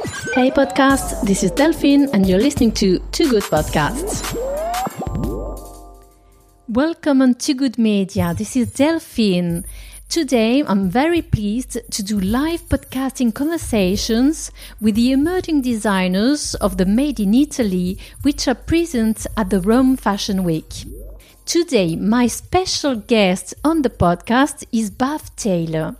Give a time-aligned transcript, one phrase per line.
[0.00, 4.24] Hey podcast, this is Delphine and you're listening to Too Good Podcasts.
[6.68, 8.32] Welcome on Too Good Media.
[8.32, 9.64] This is Delphine.
[10.08, 14.50] Today, I'm very pleased to do live podcasting conversations
[14.80, 19.96] with the emerging designers of the Made in Italy, which are present at the Rome
[19.96, 20.72] Fashion Week.
[21.44, 25.96] Today, my special guest on the podcast is Bav Tailor.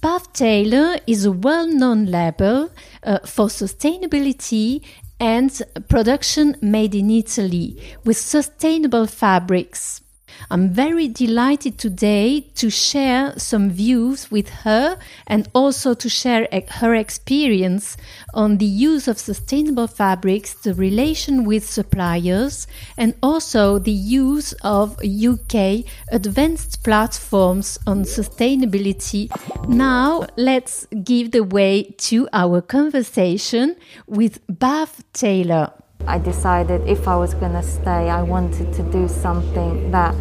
[0.00, 2.70] Bav Tailor is a well known label
[3.02, 4.82] uh, for sustainability
[5.18, 10.02] and production made in Italy with sustainable fabrics.
[10.50, 16.94] I'm very delighted today to share some views with her and also to share her
[16.94, 17.96] experience
[18.32, 24.98] on the use of sustainable fabrics, the relation with suppliers, and also the use of
[25.02, 29.28] UK advanced platforms on sustainability.
[29.68, 35.72] Now, let's give the way to our conversation with Bav Tailor.
[36.06, 40.14] I decided if I was going to stay, I wanted to do something that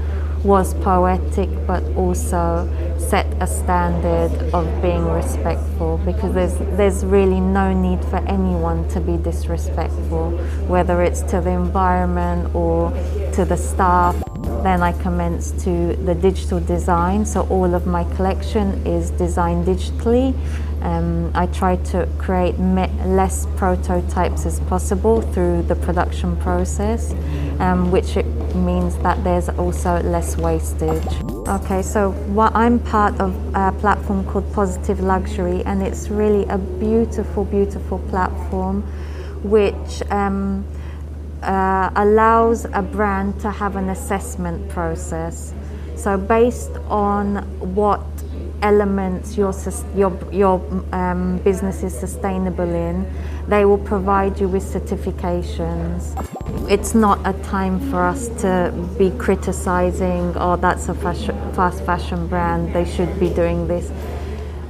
[0.43, 7.73] was poetic but also set a standard of being respectful because there's there's really no
[7.73, 10.29] need for anyone to be disrespectful
[10.67, 12.91] whether it's to the environment or
[13.33, 14.15] to the staff.
[14.61, 17.25] Then I commenced to the digital design.
[17.25, 20.35] So all of my collection is designed digitally
[20.85, 27.11] um, I try to create less prototypes as possible through the production process,
[27.59, 28.15] um, which
[28.53, 31.07] means that there's also less wastage.
[31.47, 36.59] Okay, so what I'm part of a platform called Positive Luxury, and it's really a
[36.59, 38.83] beautiful, beautiful platform
[39.41, 40.65] which um,
[41.41, 45.53] uh, allows a brand to have an assessment process.
[45.95, 47.37] So, based on
[47.75, 48.05] what
[48.61, 49.53] elements your
[49.95, 50.61] your your
[50.91, 53.05] um, business is sustainable in,
[53.47, 56.15] they will provide you with certifications.
[56.69, 62.73] It's not a time for us to be criticizing, oh, that's a fast fashion brand,
[62.73, 63.91] they should be doing this,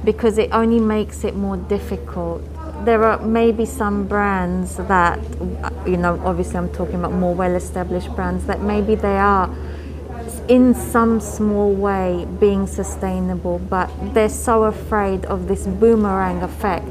[0.04, 2.42] because it only makes it more difficult.
[2.84, 5.18] There are maybe some brands that,
[5.86, 9.48] you know, obviously I'm talking about more well established brands, that maybe they are
[10.48, 16.86] in some small way being sustainable, but they're so afraid of this boomerang effect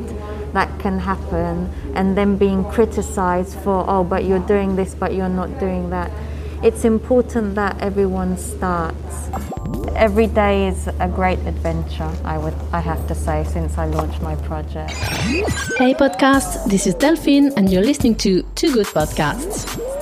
[0.53, 5.29] that can happen and then being criticized for, oh, but you're doing this, but you're
[5.29, 6.11] not doing that.
[6.63, 9.29] It's important that everyone starts.
[9.95, 14.21] Every day is a great adventure, I would I have to say, since I launched
[14.21, 14.91] my project.
[15.77, 19.94] Hey podcast, this is Delphine and you're listening to Two Good Podcasts.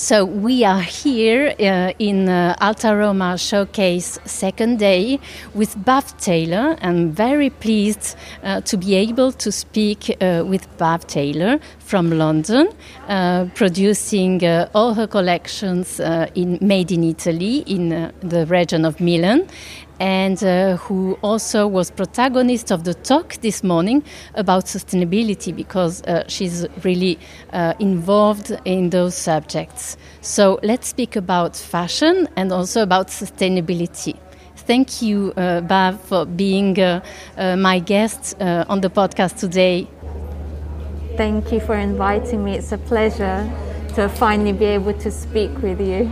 [0.00, 5.20] So we are here uh, in uh, Alta Roma Showcase second day
[5.52, 6.78] with Bav Tailor.
[6.80, 12.70] I'm very pleased uh, to be able to speak uh, with Bav Tailor from London,
[13.08, 16.00] uh, producing uh, all her collections
[16.34, 19.46] in made in Italy in the region of Milan
[20.00, 24.02] and uh, who also was protagonist of the talk this morning
[24.34, 27.18] about sustainability because uh, she's really
[27.52, 29.98] uh, involved in those subjects.
[30.22, 34.18] So let's speak about fashion and also about sustainability.
[34.56, 37.02] Thank you, uh, for being uh,
[37.36, 39.86] uh, my guest on the podcast today.
[41.16, 42.56] Thank you for inviting me.
[42.56, 43.50] It's a pleasure
[43.96, 46.10] to finally be able to speak with you.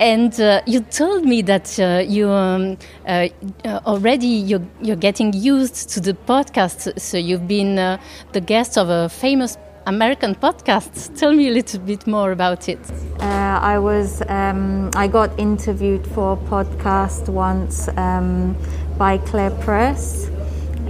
[0.00, 3.28] And uh, you told me that uh, you um, uh,
[3.64, 6.98] uh already you're, you're, getting used to the podcast.
[6.98, 7.98] So you've been uh,
[8.32, 9.56] the guest of a famous
[9.86, 11.16] American podcast.
[11.18, 12.80] Tell me a little bit more about it.
[13.20, 18.56] Uh, I was um, I got interviewed for a podcast once um,
[18.98, 20.28] by Clare Press.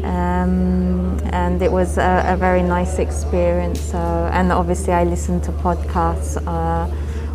[0.04, 3.78] Um, and it was a, a, very nice experience.
[3.80, 3.98] So,
[4.32, 6.36] and obviously, I listen to podcasts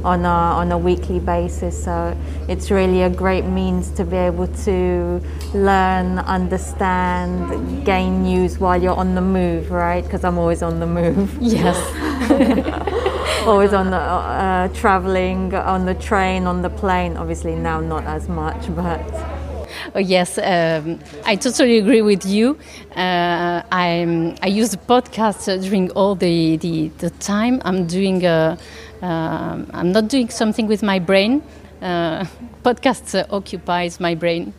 [0.07, 1.83] on a, on a weekly basis.
[1.83, 5.21] So it's really a great means to be able to
[5.53, 10.03] learn, understand, gain news while you're on the move, right?
[10.03, 11.37] Because I'm always on the move.
[11.41, 11.77] Yes.
[13.47, 17.17] always on the uh, traveling on the train, on the plane.
[17.17, 19.01] Obviously now not as much, but.
[19.95, 22.57] Oh, yes, um, I totally agree with you.
[22.95, 28.57] Uh, I I use the podcast during all the, the, the time I'm doing a,
[29.01, 31.43] um, I'm not doing something with my brain.
[31.81, 32.25] Uh,
[32.63, 34.53] podcasts uh, occupies my brain.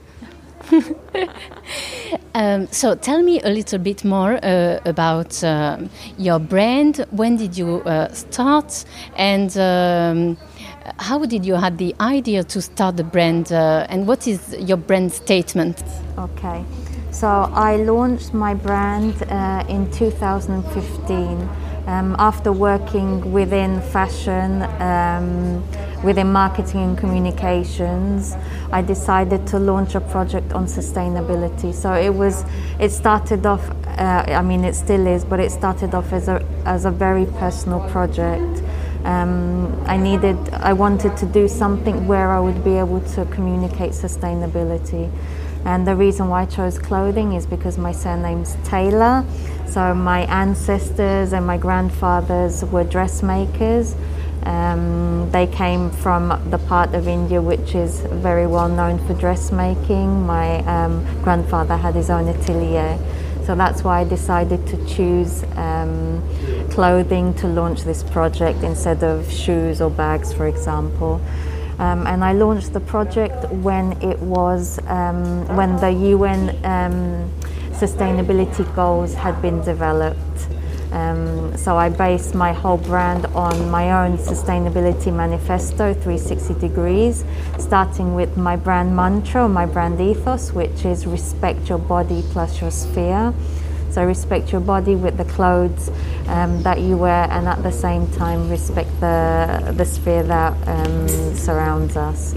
[2.35, 5.79] um, so tell me a little bit more uh, about uh,
[6.19, 7.07] your brand.
[7.11, 8.85] When did you uh, start,
[9.17, 10.37] and um,
[10.99, 13.53] how did you have the idea to start the brand?
[13.53, 15.83] Uh, and what is your brand statement?
[16.19, 16.65] Okay.
[17.11, 21.49] So I launched my brand uh, in 2015
[21.89, 25.65] um, after working within fashion, um,
[26.05, 28.37] within marketing and communications.
[28.71, 31.73] I decided to launch a project on sustainability.
[31.73, 32.45] So it was,
[32.79, 33.71] it started off.
[33.87, 37.25] Uh, I mean, it still is, but it started off as a as a very
[37.25, 38.63] personal project.
[39.05, 43.93] Um, I needed, I wanted to do something where I would be able to communicate
[43.93, 45.11] sustainability.
[45.65, 49.25] And the reason why I chose clothing is because my surname's Tailor.
[49.69, 53.95] So my ancestors and my grandfathers were dressmakers.
[54.45, 60.25] Um, they came from the part of India which is very well known for dressmaking.
[60.27, 62.99] My um, grandfather had his own atelier.
[63.45, 66.23] So that's why I decided to choose um,
[66.71, 71.21] clothing to launch this project instead of shoes or bags, for example.
[71.79, 77.31] Um, and I launched the project when it was um, when the UN um,
[77.79, 80.49] sustainability goals had been developed.
[80.91, 87.25] Um, so I based my whole brand on my own sustainability manifesto, 360 degrees,
[87.59, 92.71] starting with my brand mantra, my brand ethos, which is respect your body plus your
[92.71, 93.35] sphere.
[93.91, 95.91] So respect your body with the clothes
[96.27, 101.09] um, that you wear, and at the same time respect the the sphere that um,
[101.35, 102.35] surrounds us.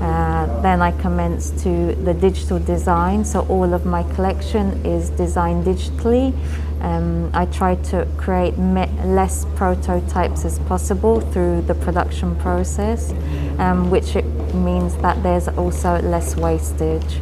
[0.00, 5.64] Uh, then I commenced to the digital design, so all of my collection is designed
[5.64, 6.32] digitally.
[6.80, 13.12] Um, I try to create less prototypes as possible through the production process,
[13.58, 14.14] um, which
[14.54, 17.20] means that there's also less wastage.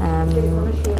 [0.00, 0.30] Um,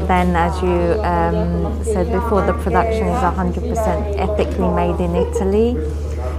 [0.06, 5.76] then, as you um, said before, the production is 100% ethically made in Italy.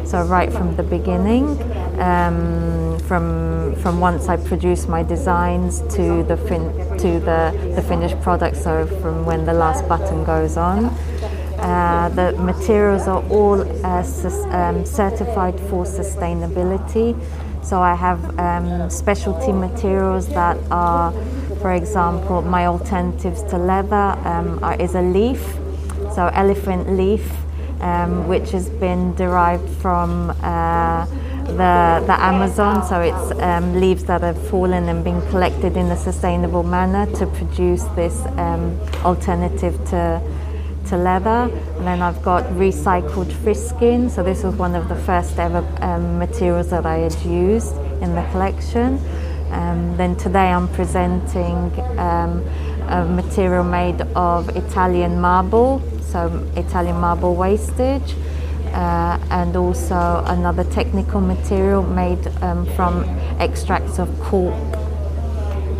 [0.05, 1.57] So right from the beginning,
[1.99, 8.19] um, from from once I produce my designs to the fin- to the, the finished
[8.21, 8.57] product.
[8.57, 10.85] So from when the last button goes on.
[11.63, 14.03] Uh, the materials are all uh,
[14.51, 17.15] um, certified for sustainability.
[17.63, 21.13] So I have um, specialty materials that are,
[21.61, 25.41] for example, my alternatives to leather um, are, is a leaf,
[26.13, 27.31] so elephant leaf,
[27.79, 31.05] um, which has been derived from uh,
[31.47, 32.85] the, the Amazon.
[32.85, 37.27] So it's um, leaves that have fallen and been collected in a sustainable manner to
[37.27, 40.21] produce this um, alternative to
[40.87, 41.49] to leather.
[41.77, 44.09] And then I've got recycled fish skin.
[44.09, 48.15] So this was one of the first ever um, materials that I had used in
[48.15, 48.99] the collection.
[49.51, 52.43] Um, then today I'm presenting um,
[52.89, 58.15] a material made of Italian marble, so Italian marble wastage.
[58.73, 63.03] Uh, and also another technical material made um, from
[63.39, 64.55] extracts of cork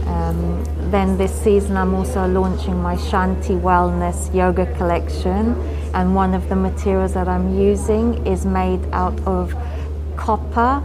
[0.06, 5.56] um, then this season, I'm also launching my Shanti Wellness Yoga collection,
[5.94, 9.56] and one of the materials that I'm using is made out of
[10.16, 10.84] copper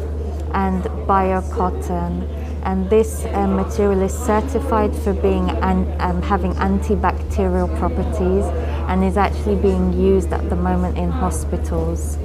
[0.54, 2.26] and biocotton.
[2.64, 8.44] And this uh, material is certified for being an, um, having antibacterial properties,
[8.88, 12.18] and is actually being used at the moment in hospitals.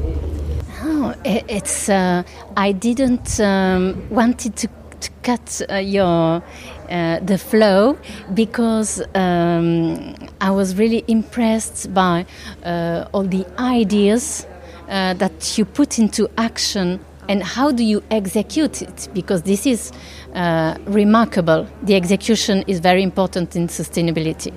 [0.82, 1.90] Oh, it's.
[1.90, 2.24] Uh,
[2.58, 4.68] I didn't um, wanted to
[5.04, 6.42] to cut uh, your
[6.90, 7.98] uh, the flow
[8.34, 12.26] because um, I was really impressed by
[12.64, 14.48] uh, all the ideas
[14.88, 17.00] uh, that you put into action
[17.30, 19.92] and how do you execute it because this is
[20.36, 24.54] uh, remarkable the execution is very important in sustainability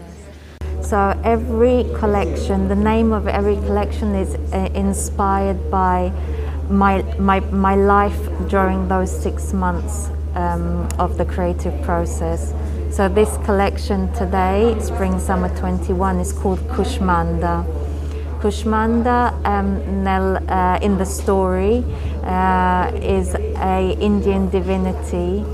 [0.89, 6.13] so every collection the name of every collection is uh, inspired by
[6.69, 12.53] my, my, my life during those six months um, of the creative process.
[12.95, 17.65] So this collection today, Spring Summer 21, is called Kushmanda.
[18.41, 21.85] Kushmanda um, nel, uh, in the story
[22.23, 25.45] uh, is a Indian divinity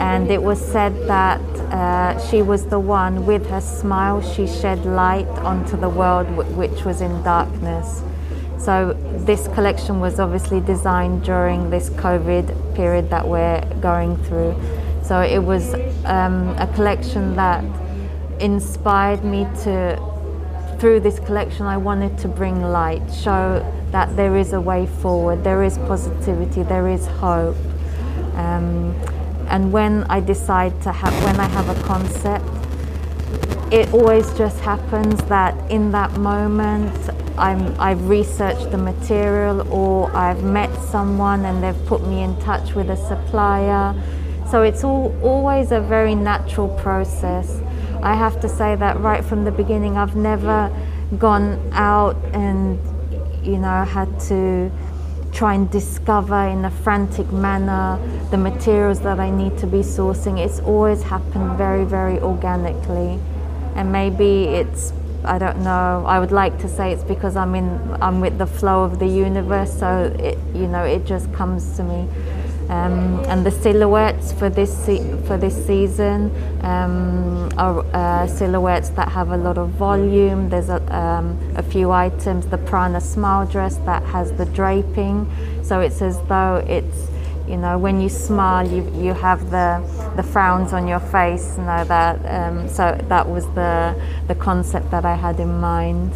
[0.00, 1.40] and it was said that
[1.72, 6.26] uh, she was the one with her smile she shed light onto the world
[6.56, 8.02] which was in darkness
[8.60, 8.92] so
[9.24, 14.54] this collection was obviously designed during this COVID period that we're going through.
[15.02, 15.72] So it was
[16.04, 17.64] um, a collection that
[18.38, 19.98] inspired me to,
[20.78, 25.42] through this collection, I wanted to bring light, show that there is a way forward,
[25.42, 27.56] there is positivity, there is hope.
[28.34, 28.94] Um,
[29.50, 32.44] and when I decide to have, when I have a concept,
[33.72, 40.42] it always just happens that in that moment I'm, I've researched the material or I've
[40.42, 43.94] met someone and they've put me in touch with a supplier.
[44.50, 47.60] So it's all, always a very natural process
[48.02, 50.74] I have to say that right from the beginning, I've never
[51.18, 52.78] gone out and,
[53.44, 54.72] you know, had to
[55.32, 57.98] try and discover in a frantic manner
[58.30, 60.38] the materials that I need to be sourcing.
[60.38, 63.18] It's always happened very, very organically.
[63.74, 66.04] And maybe it's I don't know.
[66.06, 67.68] I would like to say it's because I'm in
[68.00, 71.82] I'm with the flow of the universe, so it you know it just comes to
[71.82, 72.08] me.
[72.70, 74.86] Um, and the silhouettes for this
[75.26, 76.30] for this season
[76.62, 80.48] um, are uh, silhouettes that have a lot of volume.
[80.48, 82.46] There's a, um, a few items.
[82.46, 85.26] The Prana smile dress that has the draping,
[85.64, 87.08] so it's as though it's
[87.48, 89.82] you know when you smile you, you have the
[90.14, 94.92] the frowns on your face you know that um, so that was the the concept
[94.92, 96.12] that I had in mind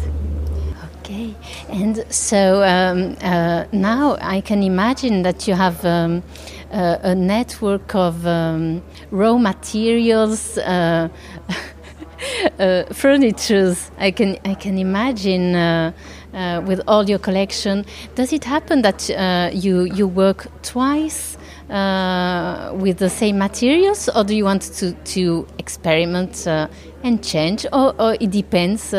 [1.69, 6.23] and so um, uh, now I can imagine that you have um,
[6.71, 11.09] uh, a network of um, raw materials uh,
[12.59, 15.91] uh, furnitures I can I can imagine uh,
[16.33, 17.85] uh, with all your collection.
[18.15, 19.09] Does it happen that
[19.53, 26.45] you you work twice with the same materials, or do you want to to experiment
[26.47, 28.93] and change, or, or it depends?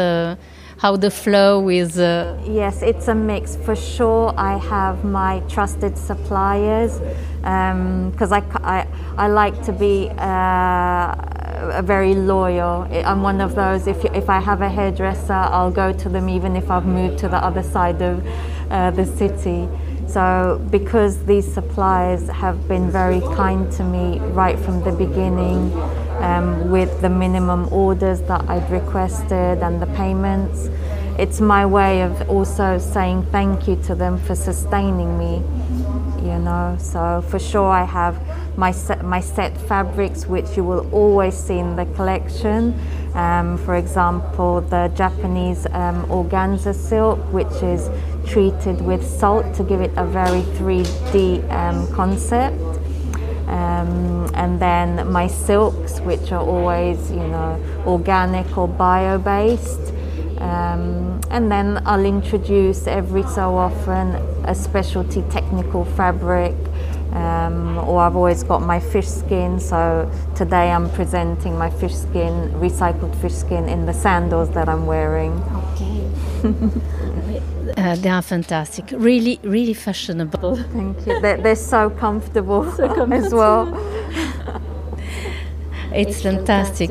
[0.78, 5.96] How the flow is uh, yes it's a mix for sure i have my trusted
[5.96, 7.00] suppliers
[7.40, 12.88] because um, I, I, I like to be uh, very loyal.
[12.92, 13.86] I'm one of those.
[13.86, 17.28] If if I have a hairdresser, I'll go to them even if I've moved to
[17.28, 18.26] the other side of
[18.70, 19.68] uh, the city.
[20.08, 25.72] So because these suppliers have been very kind to me right from the beginning,
[26.18, 30.68] um, with the minimum orders that I'd requested and the payments,
[31.18, 35.42] it's my way of also saying thank you to them for sustaining me
[36.26, 36.76] you know.
[36.78, 38.20] So for sure, I have
[38.56, 42.78] my set, my set fabrics, which you will always see in the collection.
[43.14, 47.88] Um, for example, the Japanese um, organza silk, which is
[48.26, 52.60] treated with salt to give it a very 3D um, concept.
[53.46, 59.92] Um, and then my silks, which are always, you know, organic or bio-based.
[60.38, 66.54] Um, and then I'll introduce every so often a specialty technical fabric.
[67.12, 69.58] Um, or I've always got my fish skin.
[69.58, 74.86] So today I'm presenting my fish skin recycled fish skin in the sandals that I'm
[74.86, 75.32] wearing.
[75.72, 76.10] Okay
[77.76, 83.14] uh, they are fantastic really really fashionable thank you they're, they're so, comfortable so comfortable
[83.14, 83.66] as well
[85.96, 86.90] it's fantastic.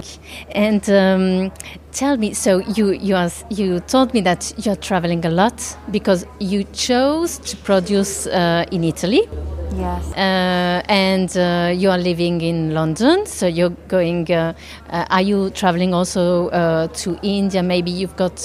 [0.51, 1.51] And um,
[1.91, 6.25] tell me, so you you are, you told me that you're traveling a lot because
[6.39, 9.27] you chose to produce uh, in Italy.
[9.77, 10.13] Yes.
[10.13, 14.31] Uh, and uh, you are living in London, so you're going.
[14.31, 14.53] Uh,
[14.89, 17.61] uh, are you traveling also uh, to India?
[17.61, 18.39] Maybe you've got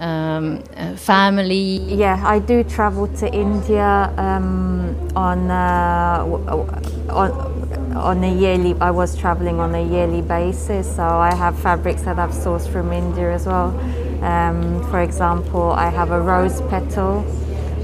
[0.00, 0.62] um,
[0.96, 1.94] family.
[1.94, 7.50] Yeah, I do travel to India um, on on
[7.96, 12.18] on a yearly I was traveling on a yearly basis so I have fabrics that
[12.18, 13.76] I've sourced from India as well
[14.22, 17.24] um, for example I have a rose petal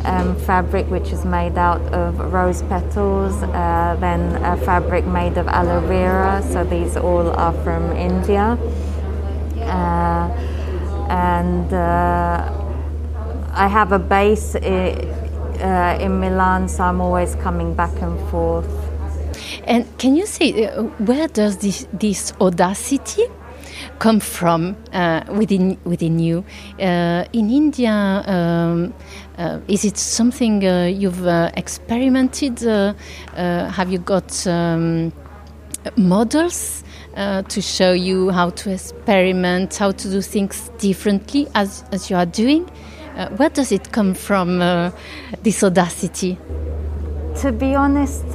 [0.05, 5.49] um, fabric which is made out of rose petals uh, then a fabric made of
[5.49, 8.57] aloe vera so these all are from India
[9.63, 10.56] uh,
[11.09, 12.53] and uh,
[13.53, 18.87] I have a base uh, in Milan so I'm always coming back and forth
[19.65, 23.25] and can you say uh, where does this, this audacity
[23.99, 26.45] come from uh, within within you?
[26.79, 28.95] Uh, in India, um,
[29.39, 32.61] uh, is it something you've experimented?
[33.35, 35.13] have you got um,
[35.97, 36.85] models?
[37.17, 42.17] Uh, to show you how to experiment, how to do things differently as, as you
[42.17, 42.69] are doing?
[43.17, 44.91] Uh, where does it come from, uh,
[45.43, 46.39] this audacity?
[47.41, 48.27] To be honest,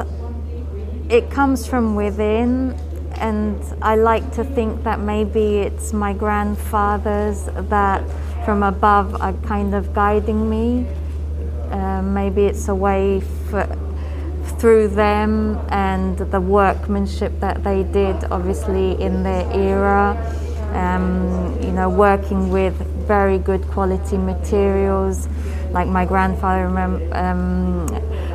[1.10, 2.76] it comes from within
[3.22, 8.04] and I like to think that maybe it's my grandfathers that
[8.46, 10.88] from above are kind of guiding me.
[11.70, 13.68] Uh, maybe it's a way for,
[14.62, 20.16] through them and the workmanship that they did, obviously, in their era.
[20.74, 22.76] Um, you know, working with
[23.08, 25.28] very good quality materials.
[25.72, 27.18] Like my grandfather remember.
[27.18, 27.88] Um,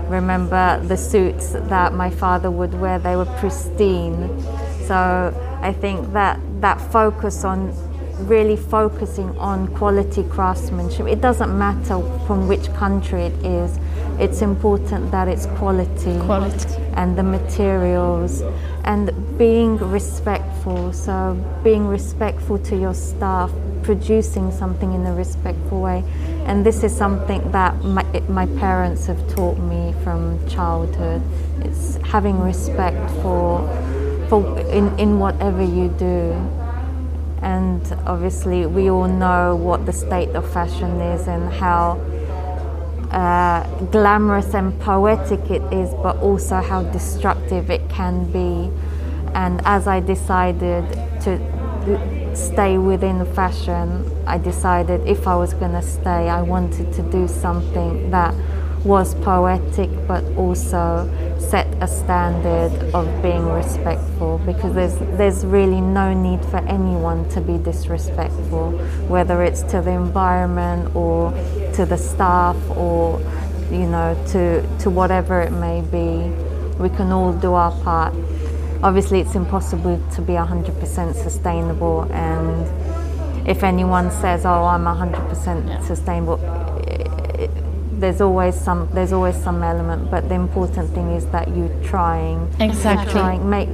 [0.09, 4.29] remember the suits that my father would wear, they were pristine.
[4.87, 7.73] So I think that that focus on
[8.27, 13.79] really focusing on quality craftsmanship, it doesn't matter from which country it is,
[14.19, 16.75] it's important that it's quality, quality.
[16.95, 18.43] and the materials
[18.85, 20.93] and being respectful.
[20.93, 23.51] So being respectful to your staff,
[23.83, 26.03] producing something in a respectful way,
[26.47, 31.23] and this is something that my, my parents have taught me from childhood.
[31.61, 33.69] It's having respect for
[34.29, 36.33] for in, in whatever you do.
[37.43, 42.01] And obviously, we all know what the state of fashion is and how
[43.11, 48.71] uh, glamorous and poetic it is, but also how destructive it can be.
[49.35, 50.91] And as I decided
[51.23, 57.03] to stay within fashion, I decided if I was going to stay, I wanted to
[57.03, 58.35] do something that
[58.85, 61.11] was poetic but also
[61.51, 67.41] set a standard of being respectful because there's there's really no need for anyone to
[67.41, 68.73] be disrespectful
[69.09, 71.31] whether it's to the environment or
[71.75, 73.21] to the staff or
[73.71, 76.29] you know to to whatever it may be
[76.83, 78.13] we can all do our part
[78.83, 85.81] obviously it's impossible to be 100% sustainable and if anyone says oh I'm 100% yeah.
[85.87, 86.66] sustainable
[88.01, 92.49] there's always some there's always some element but the important thing is that you're trying.
[92.61, 93.13] Exactly.
[93.13, 93.69] Trying make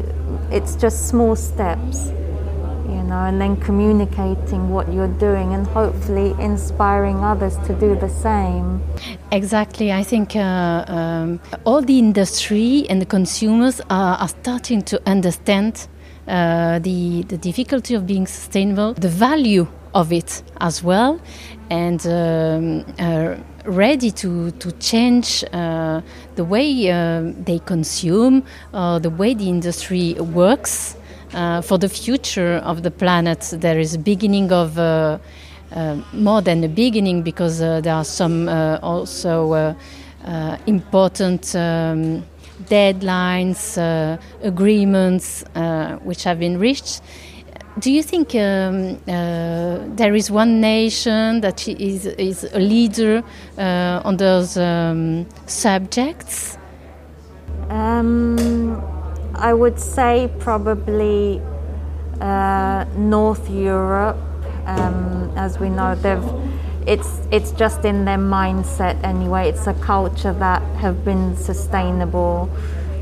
[0.50, 2.12] it's just small steps
[2.88, 8.08] you know and then communicating what you're doing and hopefully inspiring others to do the
[8.08, 8.82] same.
[9.30, 9.92] Exactly.
[9.92, 15.88] I think uh, um, all the industry and the consumers are, are starting to understand
[16.28, 21.20] uh, the the difficulty of being sustainable the value of it as well.
[21.70, 26.00] And um, uh, ready to, to change uh,
[26.34, 30.96] the way uh, they consume, uh, the way the industry works
[31.34, 33.52] uh, for the future of the planet.
[33.52, 35.18] There is a beginning of uh,
[35.72, 39.76] uh, more than a beginning because there are some also
[40.66, 42.24] important um,
[42.64, 43.78] deadlines,
[44.42, 45.44] agreements
[46.02, 47.00] which have been reached
[47.78, 53.22] do you think um, uh, there is one nation that is, is a leader
[53.56, 56.58] uh, on those um, subjects?
[57.70, 58.82] Um,
[59.34, 61.40] I would say probably
[62.20, 64.18] uh, North Europe.
[64.66, 65.96] Um, as we know,
[66.86, 69.48] it's it's just in their mindset anyway.
[69.48, 72.48] It's a culture that have been sustainable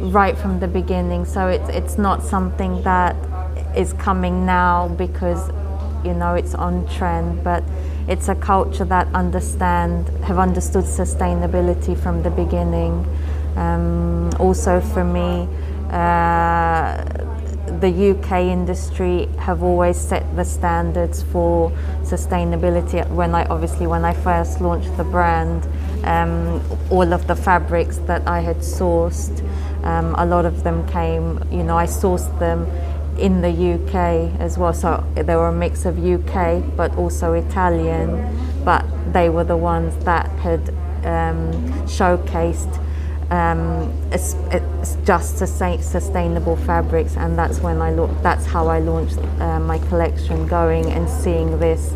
[0.00, 1.24] right from the beginning.
[1.24, 3.16] So it's it's not something that
[3.76, 5.50] is coming now because
[6.04, 7.62] you know it's on trend but
[8.08, 13.06] it's a culture that understand have understood sustainability from the beginning.
[13.56, 15.48] Um, also for me
[15.90, 17.04] uh,
[17.80, 21.70] the UK industry have always set the standards for
[22.02, 25.66] sustainability when I obviously when I first launched the brand
[26.04, 29.44] um, all of the fabrics that I had sourced
[29.84, 32.66] um, a lot of them came you know I sourced them
[33.20, 34.72] in the UK as well.
[34.72, 40.04] So they were a mix of UK but also Italian, but they were the ones
[40.04, 40.70] that had
[41.04, 41.52] um,
[41.86, 42.78] showcased
[43.30, 49.18] um, it's, it's just sustainable fabrics, and that's when I lo- that's how I launched
[49.40, 51.92] uh, my collection, going and seeing this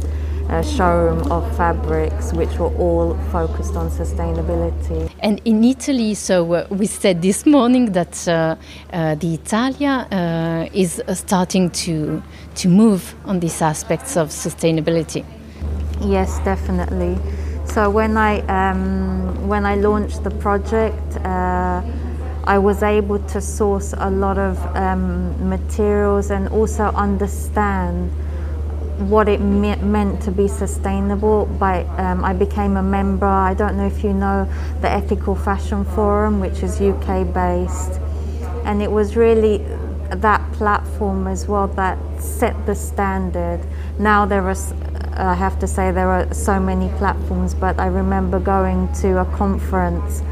[0.48, 5.10] uh, showroom of fabrics which were all focused on sustainability.
[5.24, 8.56] And in Italy, so uh, we said this morning that uh,
[8.92, 10.06] uh the Italia
[10.74, 12.22] is starting to
[12.56, 15.24] to move on these aspects of sustainability.
[16.02, 17.16] Yes, definitely.
[17.64, 21.16] So when I um, when I launched the project.
[21.24, 21.80] Uh,
[22.46, 28.10] I was able to source a lot of um, materials and also understand
[28.98, 31.46] what it me- meant to be sustainable.
[31.46, 33.26] By um, I became a member.
[33.26, 34.48] I don't know if you know
[34.80, 38.00] the Ethical Fashion Forum, which is UK based,
[38.64, 39.64] and it was really
[40.10, 43.60] that platform as well that set the standard.
[43.98, 44.56] Now there are,
[45.14, 49.24] I have to say, there are so many platforms, but I remember going to a
[49.24, 50.22] conference,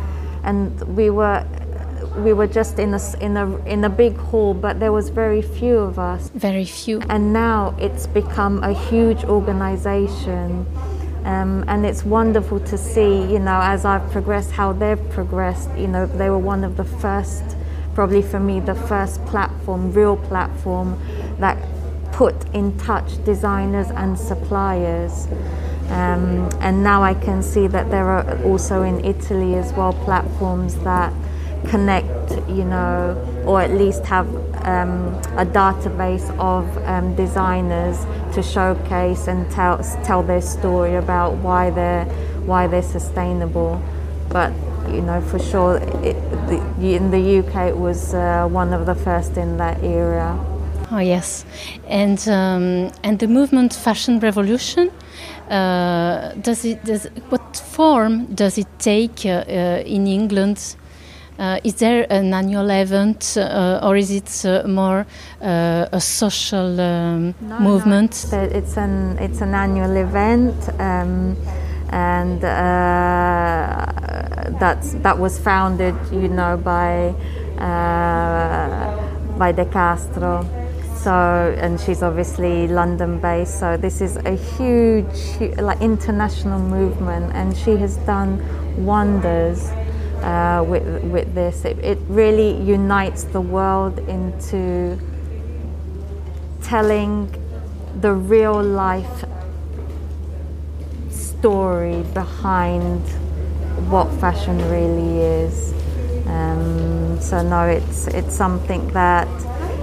[0.45, 1.45] and we were
[2.17, 5.43] we were just in a, in a in a big hall, but there was very
[5.43, 6.29] few of us.
[6.31, 7.01] Very few.
[7.09, 10.67] And now it's become a huge organization.
[11.25, 15.71] Um, and it's wonderful to see, you know, as I've progressed, how they've progressed.
[15.77, 17.45] You know, they were one of the first,
[17.95, 21.01] probably for me, the first platform, real platform,
[21.39, 21.57] that
[22.11, 25.29] put in touch designers and suppliers.
[25.91, 30.77] Um, and now I can see that there are also in Italy as well platforms
[30.79, 31.13] that
[31.69, 34.27] connect, you know, or at least have
[34.65, 37.99] um, a database of um, designers
[38.35, 42.05] to showcase and tell tell their story about why they're
[42.47, 43.83] why they're sustainable.
[44.29, 44.53] But
[44.89, 46.17] you know, for sure, it,
[46.49, 50.39] the, in the UK, it was uh, one of the first in that era.
[50.91, 51.45] Oh yes,
[51.87, 54.91] and um, and the movement fashion revolution.
[55.49, 60.77] Uh, does it does what form does it take uh, uh, in England?
[61.39, 65.07] Uh, is there an annual event, uh, or is it uh, more
[65.41, 68.27] a social um, no, movement?
[68.31, 70.55] No, it's an it's an annual event.
[70.79, 71.37] Um,
[71.91, 72.41] and
[74.61, 77.15] that's that was founded, you know, by
[79.39, 80.47] by De Castro
[81.03, 81.11] so
[81.59, 87.77] and she's obviously London based so this is a huge like international movement and she
[87.77, 88.39] has done
[88.85, 89.73] wonders
[90.23, 91.65] uh, with, with this.
[91.65, 94.99] It, it really unites the world into
[96.63, 97.35] telling
[98.01, 99.25] the real life
[101.11, 103.01] story behind
[103.91, 105.73] what fashion really is.
[106.27, 109.29] Um, so no it's it's something that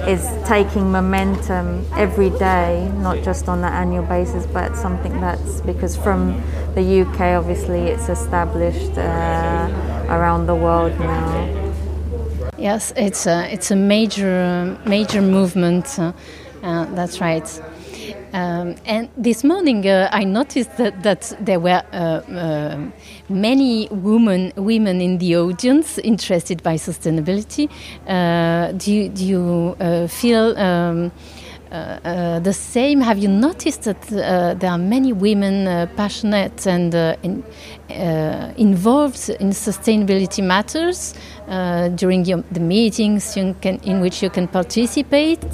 [0.08, 5.98] is taking momentum every day, not just on an annual basis, but something that's because
[5.98, 6.42] from
[6.76, 11.48] the UK, obviously, it's established uh, around the world now.
[12.58, 15.98] Yes, it's a it's a major major movement.
[15.98, 16.12] Uh,
[16.64, 17.62] uh, that's right.
[18.34, 22.78] Um, and this morning, uh, I noticed that, that there were uh, uh,
[23.28, 27.70] many women women in the audience interested by sustainability.
[28.08, 31.12] Uh, do you, do you uh, feel um,
[31.72, 33.02] uh, the same?
[33.02, 34.02] Have you noticed that
[34.60, 37.44] there are many women passionate and in,
[38.58, 41.14] involved in sustainability matters
[41.96, 45.46] during your, the meetings can, in which you can participate?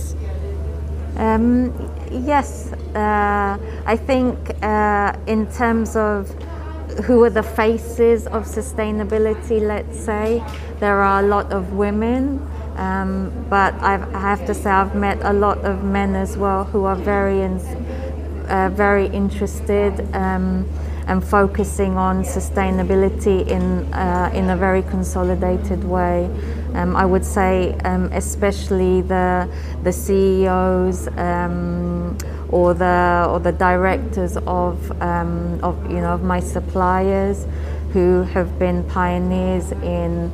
[1.17, 1.71] Um,
[2.12, 6.30] yes, uh, I think uh, in terms of
[7.06, 10.43] who are the faces of sustainability, let's say,
[10.80, 15.19] there are a lot of women, um, but I've, I have to say I've met
[15.21, 17.57] a lot of men as well who are very, in,
[18.47, 20.13] uh, very interested.
[20.15, 20.67] Um,
[21.07, 26.29] and focusing on sustainability in uh, in a very consolidated way.
[26.73, 29.47] Um, I would say, um, especially the
[29.83, 32.17] the CEOs um,
[32.49, 37.45] or the or the directors of um, of you know of my suppliers,
[37.93, 40.31] who have been pioneers in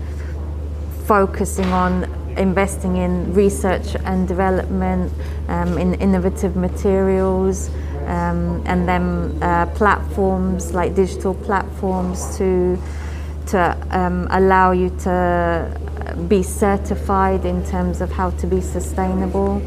[1.06, 2.06] focusing on
[2.38, 5.12] investing in research and development
[5.48, 7.70] um, in innovative materials
[8.08, 12.78] um, and then uh, platforms like digital platforms to
[13.48, 15.80] to um, allow you to
[16.28, 19.62] be certified in terms of how to be sustainable.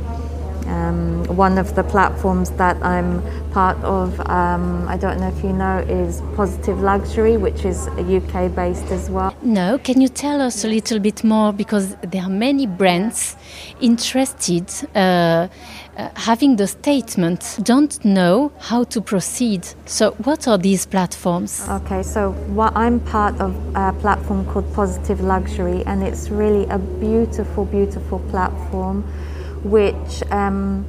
[0.66, 5.52] Um, one of the platforms that I'm part of, um, I don't know if you
[5.52, 9.33] know, is Positive Luxury, which is UK based as well.
[9.44, 11.52] No, can you tell us a little bit more?
[11.52, 13.36] Because there are many brands
[13.78, 14.72] interested.
[14.94, 15.48] Uh,
[15.98, 19.68] uh, having the statement don't know how to proceed.
[19.84, 21.68] So, what are these platforms?
[21.68, 26.78] Okay, so what I'm part of a platform called Positive Luxury, and it's really a
[26.78, 29.02] beautiful, beautiful platform
[29.62, 30.86] which um,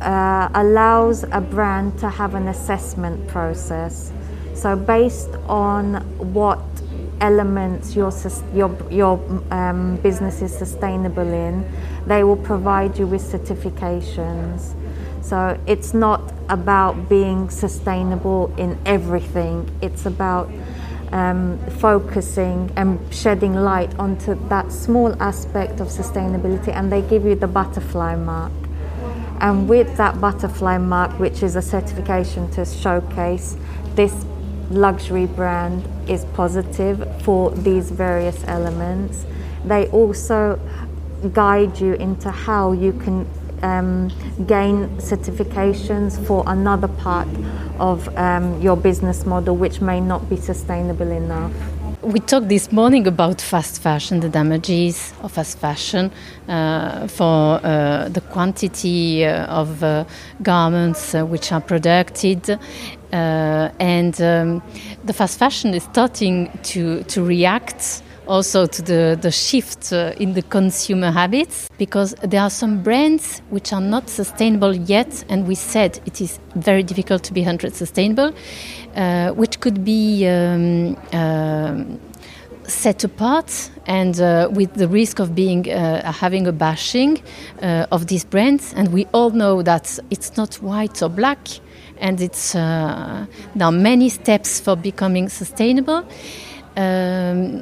[0.00, 4.12] uh, allows a brand to have an assessment process.
[4.54, 5.96] So, based on
[6.32, 6.60] what
[7.22, 8.12] elements your,
[8.52, 9.14] your, your
[9.52, 11.64] um, business is sustainable in,
[12.06, 14.74] they will provide you with certifications.
[15.22, 20.50] So it's not about being sustainable in everything, it's about
[21.12, 27.36] um, focusing and shedding light onto that small aspect of sustainability, and they give you
[27.36, 28.52] the butterfly mark.
[29.40, 33.56] And with that butterfly mark, which is a certification to showcase
[33.94, 34.24] this
[34.72, 39.24] luxury brand is positive for these various elements,
[39.64, 40.58] they also
[41.32, 43.26] guide you into how you can
[43.62, 44.08] um,
[44.46, 47.28] gain certifications for another part
[47.78, 51.52] of um, your business model which may not be sustainable enough.
[52.02, 56.10] We talked this morning about fast fashion, the damages of fast fashion
[56.48, 60.04] uh, for uh, the quantity uh, of uh,
[60.42, 62.50] garments uh, which are produced.
[63.12, 64.62] Uh, and um,
[65.04, 70.32] the fast fashion is starting to, to react also to the, the shift uh, in
[70.34, 75.24] the consumer habits because there are some brands which are not sustainable yet.
[75.28, 78.32] And we said it is very difficult to be 100 sustainable
[78.94, 81.82] uh, which could be um, uh,
[82.64, 87.22] set apart and uh, with the risk of being uh, having a bashing
[87.62, 88.74] of these brands.
[88.74, 91.38] And we all know that it's not white or black
[92.02, 93.24] and it's uh,
[93.56, 96.04] there are many steps for becoming sustainable
[96.76, 97.60] um,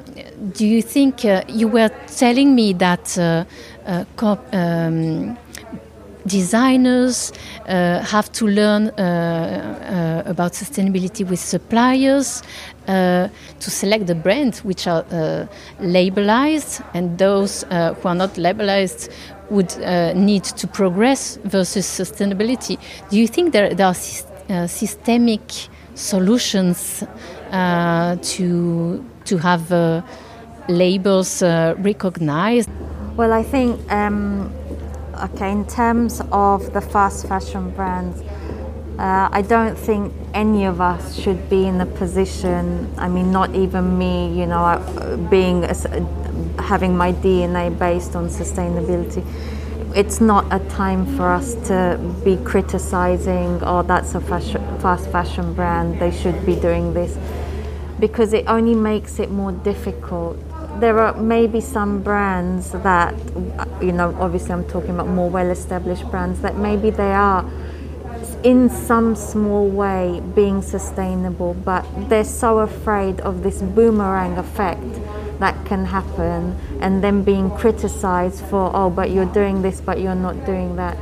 [0.53, 3.45] do you think uh, you were telling me that uh,
[3.85, 5.37] uh, um,
[6.27, 7.33] designers
[7.67, 12.43] uh, have to learn uh, about sustainability with suppliers
[12.87, 13.31] to
[13.71, 15.05] select the brands which are
[15.81, 19.09] labelized, and those who are not labelized
[19.49, 19.77] would
[20.17, 22.79] need to progress versus sustainability.
[23.11, 23.95] Do you think there, there are
[24.67, 25.43] systemic
[25.95, 27.05] solutions
[27.53, 30.05] to to have
[30.69, 32.71] labels recognized?
[33.17, 33.81] Well, I think.
[33.93, 34.51] Um
[35.23, 38.23] Okay, in terms of the fast fashion brands,
[38.99, 42.89] uh, I don't think any of us should be in a position.
[42.97, 44.33] I mean, not even me.
[44.39, 45.63] You know, uh, being
[46.59, 49.23] having my DNA based on sustainability.
[49.95, 53.61] It's not a time for us to be criticizing.
[53.63, 55.99] Oh, that's a fast fashion brand.
[56.01, 57.19] They should be doing this
[57.99, 60.39] because it only makes it more difficult
[60.79, 63.15] there are maybe some brands that,
[63.83, 67.45] you know, obviously I'm talking about more well established brands that maybe they are
[68.43, 75.00] in some small way being sustainable, but they're so afraid of this boomerang effect
[75.41, 80.15] that can happen and then being criticized for, oh, but you're doing this, but you're
[80.15, 80.97] not doing that.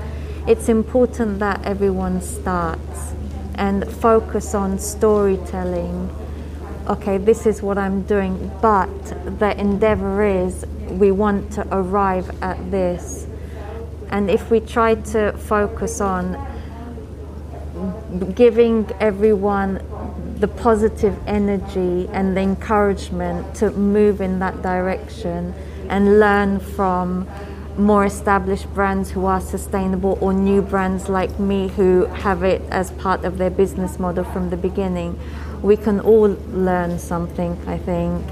[0.46, 3.12] It's important that everyone starts
[3.56, 6.10] and focus on storytelling
[6.88, 8.88] okay, this is what I'm doing, but
[9.38, 13.26] the endeavor is we want to arrive at this.
[14.10, 16.46] And if we try to focus on
[18.34, 19.82] giving everyone
[20.38, 25.54] the positive energy and the encouragement to move in that direction
[25.88, 27.26] and learn from
[27.76, 32.90] more established brands who are sustainable or new brands like me who have it as
[32.92, 35.18] part of their business model from the beginning
[35.62, 38.24] we can all learn something, I think.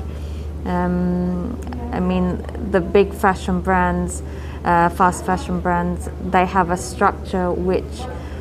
[0.64, 1.58] Um,
[1.92, 4.22] I mean, the big fashion brands,
[4.64, 7.84] uh, fast fashion brands, they have a structure which,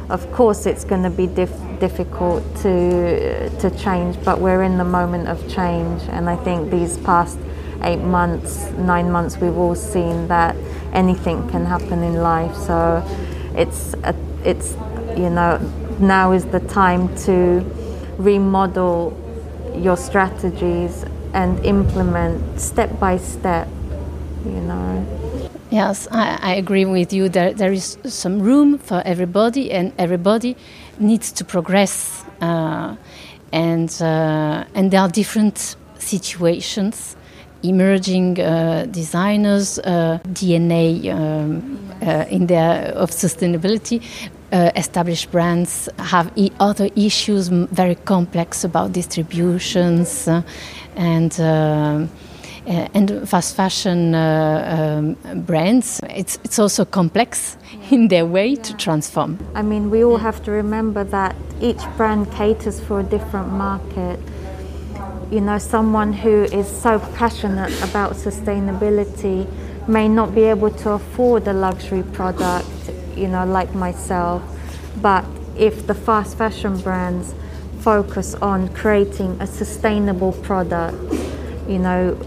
[0.10, 4.17] of course, it's going to be dif- difficult to to change.
[4.23, 7.38] But we're in the moment of change, and I think these past
[7.83, 10.55] eight months, nine months, we've all seen that
[10.93, 12.55] anything can happen in life.
[12.55, 13.03] So
[13.55, 14.73] it's a, it's
[15.17, 15.59] you know
[15.99, 17.63] now is the time to
[18.17, 19.13] remodel
[19.75, 23.67] your strategies and implement step by step,
[24.45, 25.05] you know.
[25.69, 27.27] Yes, I, I agree with you.
[27.27, 30.55] There, there is some room for everybody, and everybody
[30.99, 32.23] needs to progress.
[32.41, 32.95] Uh,
[33.51, 37.15] and, uh, and there are different situations
[37.63, 44.01] emerging uh, designers, uh, DNA um, uh, in their of sustainability.
[44.51, 50.29] Uh, established brands have e other issues, very complex about distributions
[50.95, 52.10] and.
[52.67, 57.58] Uh, and fast fashion um, brands, it's, it's also complex
[57.91, 58.62] in their way yeah.
[58.63, 59.38] to transform.
[59.54, 64.19] I mean, we all have to remember that each brand caters for a different market
[65.32, 69.47] you know, someone who is so passionate about sustainability
[69.88, 72.67] may not be able to afford a luxury product,
[73.15, 74.43] you know, like myself.
[75.01, 75.25] But
[75.58, 77.34] if the fast fashion brands
[77.80, 80.95] focus on creating a sustainable product,
[81.67, 82.17] you know,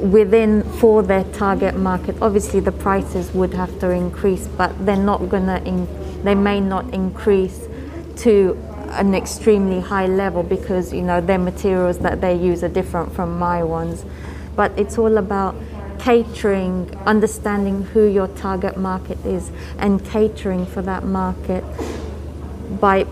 [0.00, 5.28] within for their target market, obviously the prices would have to increase, but they're not
[5.28, 5.86] gonna, in,
[6.24, 7.68] they may not increase
[8.16, 8.58] to
[8.90, 13.38] an extremely high level because you know their materials that they use are different from
[13.38, 14.04] my ones.
[14.56, 15.54] But it's all about
[15.98, 21.62] catering understanding who your target market is and catering for that market
[22.80, 23.06] by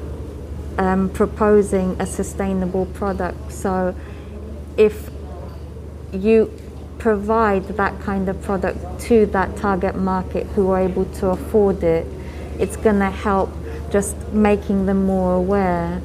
[0.79, 3.53] um, proposing a sustainable product.
[3.53, 3.95] So
[4.77, 5.11] if
[6.13, 6.51] you
[6.99, 12.07] provide that kind of product to that target market who are able to afford it
[12.59, 13.51] it's going to help
[13.91, 16.01] just making them more aware.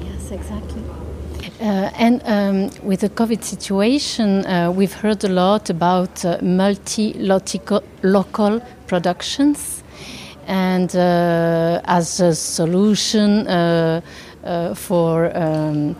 [0.00, 0.82] Yes, exactly.
[1.60, 7.82] Uh, and um, with the COVID situation, uh, we've heard a lot about uh, multi-local
[8.86, 9.82] productions,
[10.46, 14.00] and uh, as a solution uh,
[14.74, 15.96] for um,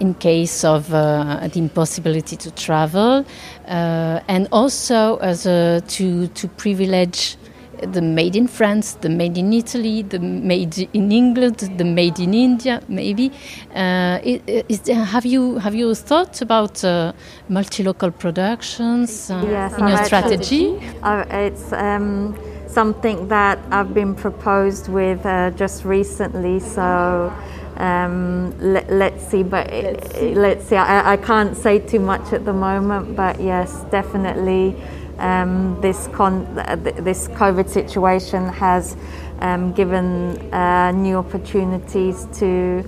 [0.00, 3.24] in case of the impossibility to travel,
[3.66, 7.36] and also as a, to to privilege
[7.82, 12.34] the made in France, the made in Italy, the made in England, the made in
[12.34, 13.32] India, maybe.
[13.74, 17.12] Uh, is, have you have you thought about uh,
[17.48, 20.78] multi-local productions uh, yes, in your strategy?
[21.02, 26.60] Uh, it's um, something that I've been proposed with uh, just recently.
[26.60, 27.32] So.
[27.80, 30.34] Um, let, us see, but let's see.
[30.34, 30.76] Let's see.
[30.76, 34.76] I, I, can't say too much at the moment, but yes, definitely
[35.20, 38.96] Um, this, con- this COVID situation has
[39.40, 42.82] um, given uh, new opportunities to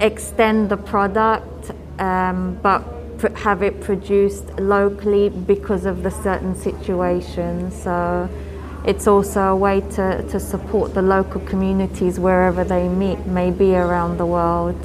[0.00, 2.82] extend the product, um, but
[3.18, 7.70] pr- have it produced locally because of the certain situation.
[7.70, 8.28] So
[8.84, 14.18] it's also a way to, to support the local communities wherever they meet, maybe around
[14.18, 14.76] the world.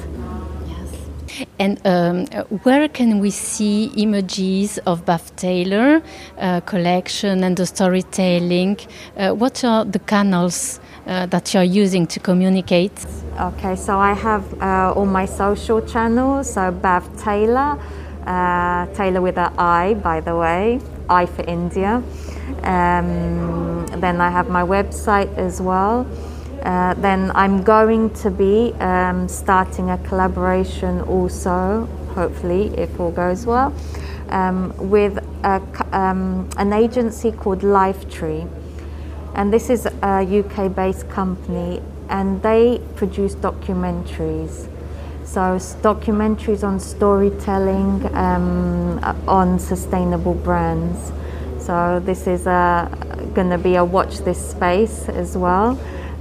[1.58, 2.26] And um,
[2.62, 6.02] where can we see images of Bav Tailor
[6.38, 8.78] uh, collection and the storytelling?
[9.16, 12.92] Uh, what are the canals uh, that you're using to communicate?
[13.40, 16.52] Okay, so I have uh, all my social channels.
[16.52, 17.78] So Bav Tailor,
[18.26, 22.02] uh, Tailor with an I, by the way, I for India.
[22.64, 26.06] Um, then I have my website as well.
[26.62, 33.46] Uh, then I'm going to be um, starting a collaboration also, hopefully, if all goes
[33.46, 33.72] well,
[34.30, 38.50] um, with a, um, an agency called Lifetree.
[39.34, 44.68] And this is a UK based company, and they produce documentaries.
[45.24, 51.12] So, documentaries on storytelling, um, on sustainable brands.
[51.66, 55.78] So, this is going to be a watch this space as well.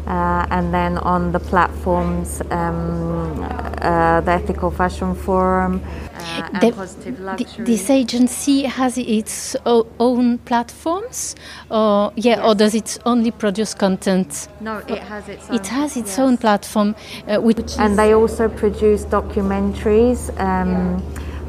[0.07, 3.43] Uh, and then on the platforms, um,
[3.81, 5.81] uh, the Ethical Fashion Forum
[6.13, 7.65] uh, the, Positive Luxury.
[7.65, 11.35] this agency has its own platforms,
[11.71, 12.45] or yeah, yes.
[12.45, 14.47] or does it only produce content?
[14.61, 15.49] No, it has its.
[15.49, 16.19] Own, it has its yes.
[16.19, 16.95] own platform,
[17.27, 21.01] uh, which and they also produce documentaries um,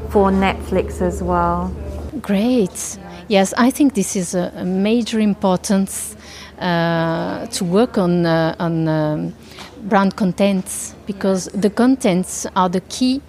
[0.09, 1.71] for Netflix as well.
[2.21, 2.97] Great.
[3.27, 6.15] Yes, I think this is a, a major importance
[6.59, 9.33] uh, to work on uh, on um,
[9.83, 13.21] brand contents because the contents are the key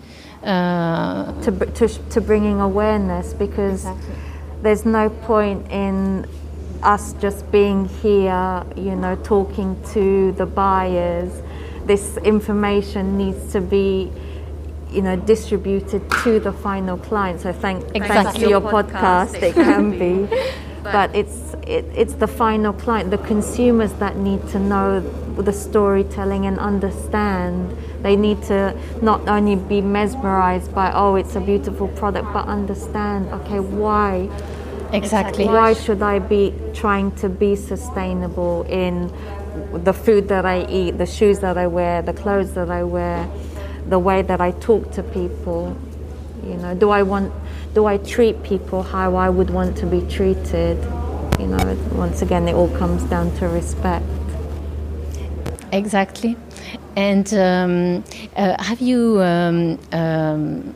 [0.42, 4.14] uh, to, to, to bringing awareness because exactly.
[4.62, 6.26] there's no point in
[6.82, 11.42] us just being here, you know, talking to the buyers.
[11.86, 14.12] This information needs to be,
[14.90, 17.40] you know, distributed to the final client.
[17.40, 18.08] So thank, exactly.
[18.08, 20.28] thanks to your podcast, podcast it can be.
[20.82, 26.46] but it's it, it's the final client, the consumers that need to know the storytelling
[26.46, 27.76] and understand.
[28.02, 33.28] They need to not only be mesmerized by oh it's a beautiful product, but understand
[33.28, 34.30] okay why
[34.92, 39.12] exactly why should I be trying to be sustainable in
[39.84, 43.28] the food that I eat, the shoes that I wear, the clothes that I wear,
[43.88, 45.76] the way that I talk to people.
[46.44, 47.32] You know, do I want
[47.74, 50.78] do I treat people how I would want to be treated?
[51.38, 54.04] You know, once again, it all comes down to respect.
[55.72, 56.36] Exactly.
[56.98, 58.02] And um,
[58.34, 60.74] uh, have you um, um,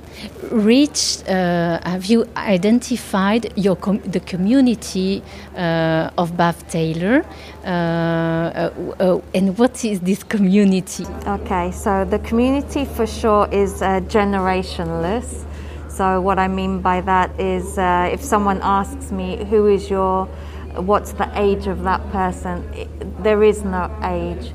[0.52, 5.20] reached, uh, have you identified your com the community
[5.56, 7.24] uh, of Bav Tailor?
[7.64, 11.06] Uh, uh, uh, and what is this community?
[11.26, 15.44] Okay, so the community for sure is generationless.
[15.88, 17.74] So, what I mean by that is
[18.14, 20.28] if someone asks me, who is your
[20.76, 22.64] what's the age of that person.
[22.74, 24.52] It, there is no age.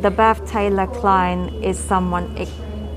[0.00, 2.48] The Bav Tailor Klein is someone, it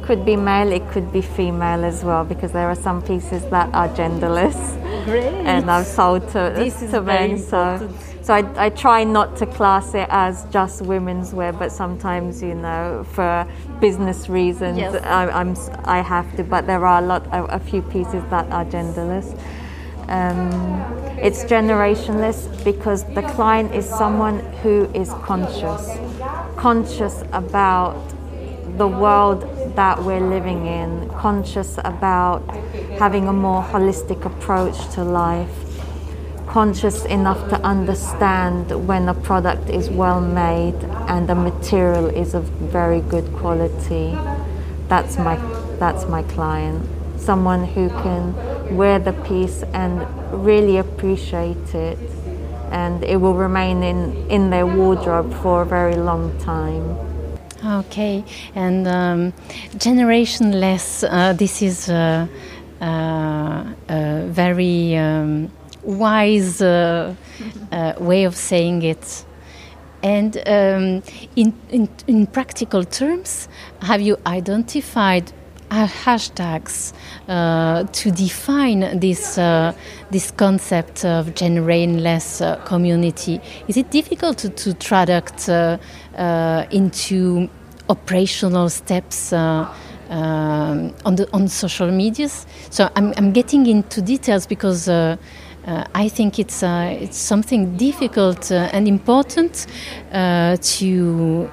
[0.03, 3.73] could be male, it could be female as well, because there are some pieces that
[3.73, 4.77] are genderless.
[5.05, 5.23] Great.
[5.23, 7.39] And I've sold to, this to men.
[7.39, 7.89] So,
[8.21, 12.53] so I, I try not to class it as just women's wear, but sometimes, you
[12.53, 13.47] know, for
[13.79, 14.95] business reasons, yes.
[15.03, 15.55] I, I'm,
[15.86, 16.43] I have to.
[16.43, 19.36] But there are a lot, a, a few pieces that are genderless.
[20.10, 20.50] Um,
[21.22, 25.88] it's generationless because the client is someone who is conscious,
[26.56, 27.95] conscious about
[28.80, 29.41] the world
[29.76, 32.41] that we're living in, conscious about
[32.98, 35.52] having a more holistic approach to life,
[36.48, 40.74] conscious enough to understand when a product is well made
[41.08, 44.17] and the material is of very good quality.
[44.88, 45.36] That's my,
[45.78, 46.99] that's my client.
[47.30, 49.94] Someone who can wear the piece and
[50.34, 51.99] really appreciate it
[52.72, 56.97] and it will remain in, in their wardrobe for a very long time.
[57.64, 58.26] Okay,
[58.56, 59.34] and um,
[59.78, 62.28] generationless, uh, this is a,
[62.82, 65.51] a, a very um,
[65.84, 67.14] wise uh,
[67.72, 69.24] uh, way of saying it.
[70.01, 71.03] And um,
[71.36, 73.47] in, in, in practical terms,
[73.84, 75.32] have you identified
[75.70, 76.93] hashtags
[77.28, 79.74] uh, to define this uh,
[80.11, 83.39] this concept of generationless uh, community?
[83.67, 85.78] Is it difficult to, to traduct uh,
[86.17, 87.49] uh, into
[87.89, 89.34] operational steps?
[89.34, 89.67] Uh,
[90.09, 96.39] um, on the on social medias, so I'm, I'm getting into details because I think
[96.39, 99.67] it's it's something difficult and important
[100.11, 101.47] to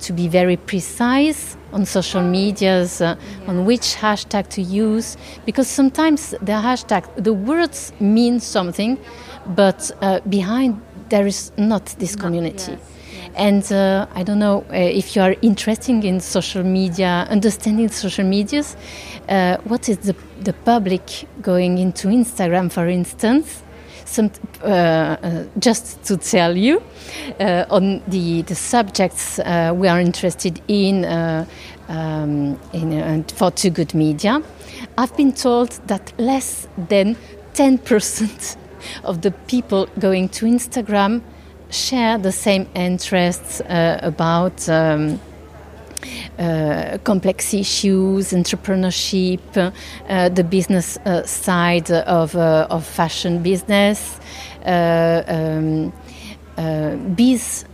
[0.00, 3.16] to be very precise on social medias uh,
[3.46, 5.16] on which hashtag to use
[5.46, 8.98] because sometimes the hashtag the words mean something,
[9.54, 9.90] but
[10.28, 12.72] behind there is not this community.
[12.72, 12.92] Yes.
[13.34, 18.24] And uh, I don't know uh, if you are interested in social media, understanding social
[18.24, 18.76] medias.
[19.28, 23.62] Uh, what is the, the public going into Instagram, for instance?
[24.12, 24.30] Some,
[24.62, 26.82] uh, uh, just to tell you
[27.40, 31.06] uh, on the, the subjects we are interested in,
[31.88, 34.42] um, in for Too Good Media,
[34.98, 37.16] I've been told that less than
[37.54, 38.56] 10%
[39.04, 41.22] of the people going to Instagram
[41.70, 45.18] share the same interests uh, about um,
[46.38, 54.20] uh, complex issues, entrepreneurship, uh, the business uh, side of, uh, of fashion business.
[54.64, 55.92] Uh, um,
[56.56, 56.96] uh,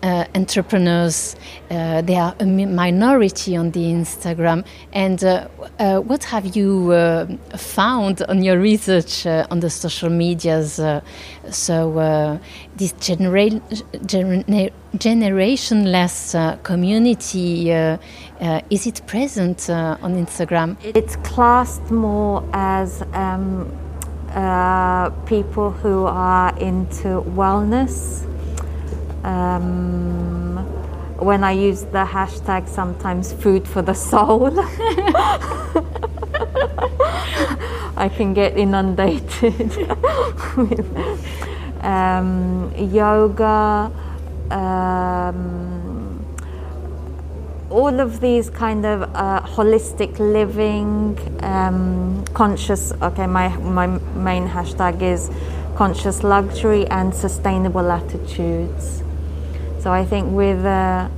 [0.03, 1.37] uh, entrepreneurs
[1.71, 4.65] uh, they are a minority on the Instagram.
[4.93, 5.49] And uh,
[5.79, 7.27] uh, what have you uh,
[7.57, 10.81] found on your research on the social medias?
[11.51, 12.41] so
[12.77, 13.51] this genera
[14.07, 20.77] gener generationless community is it present on Instagram?
[20.83, 23.03] It's classed more as.
[23.13, 23.71] Um,
[25.25, 28.27] people who are into wellness
[29.25, 30.57] um,
[31.19, 34.53] when I use the hashtag sometimes food for the soul,
[37.97, 39.77] I can get inundated
[40.57, 40.87] with
[41.83, 43.91] um, yoga.
[44.51, 46.25] Um,
[47.71, 52.93] all of these kind of uh, holistic living, um, conscious.
[53.03, 55.31] Okay, my my main hashtag is
[55.77, 59.03] conscious luxury and sustainable attitudes.
[59.81, 61.09] So I think with uh,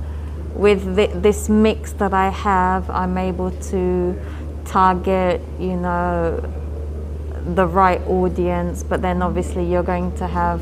[0.53, 4.19] with th- this mix that I have, I'm able to
[4.65, 6.39] target, you know,
[7.55, 8.83] the right audience.
[8.83, 10.61] But then obviously you're going to have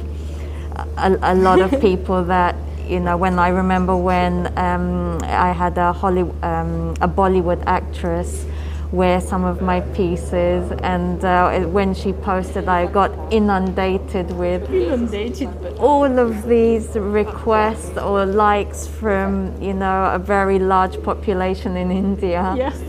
[0.97, 2.55] a, a lot of people that
[2.87, 3.17] you know.
[3.17, 8.45] When I remember when um, I had a Hollywood, um, a Bollywood actress
[8.91, 15.49] wear some of my pieces and uh, when she posted I got inundated with inundated,
[15.77, 22.55] all of these requests or likes from you know a very large population in India.
[22.57, 22.81] Yes.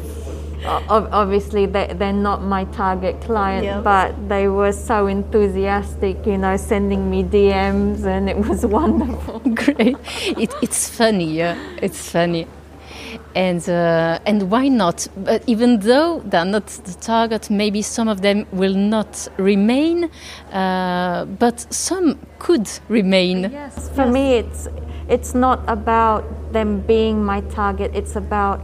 [0.65, 3.81] Obviously they, they're not my target client yeah.
[3.81, 9.41] but they were so enthusiastic you know sending me dms and it was wonderful.
[9.41, 9.97] Great.
[10.39, 11.59] It, it's funny yeah.
[11.83, 12.47] It's funny
[13.35, 15.09] and uh, and why not?
[15.17, 20.11] But even though they're not the target, maybe some of them will not remain,
[20.53, 23.51] uh, but some could remain.
[23.51, 24.13] Yes, for yes.
[24.13, 24.69] me, it's
[25.09, 27.91] it's not about them being my target.
[27.95, 28.61] It's about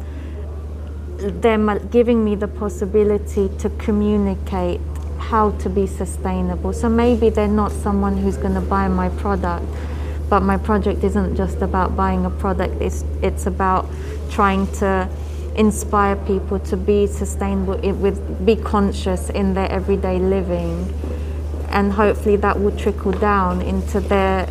[1.18, 4.80] them giving me the possibility to communicate
[5.18, 6.72] how to be sustainable.
[6.72, 9.64] So maybe they're not someone who's going to buy my product,
[10.28, 12.80] but my project isn't just about buying a product.
[12.80, 13.88] It's it's about
[14.30, 15.08] trying to
[15.56, 20.92] inspire people to be sustainable, with be conscious in their everyday living,
[21.70, 24.48] and hopefully that will trickle down into their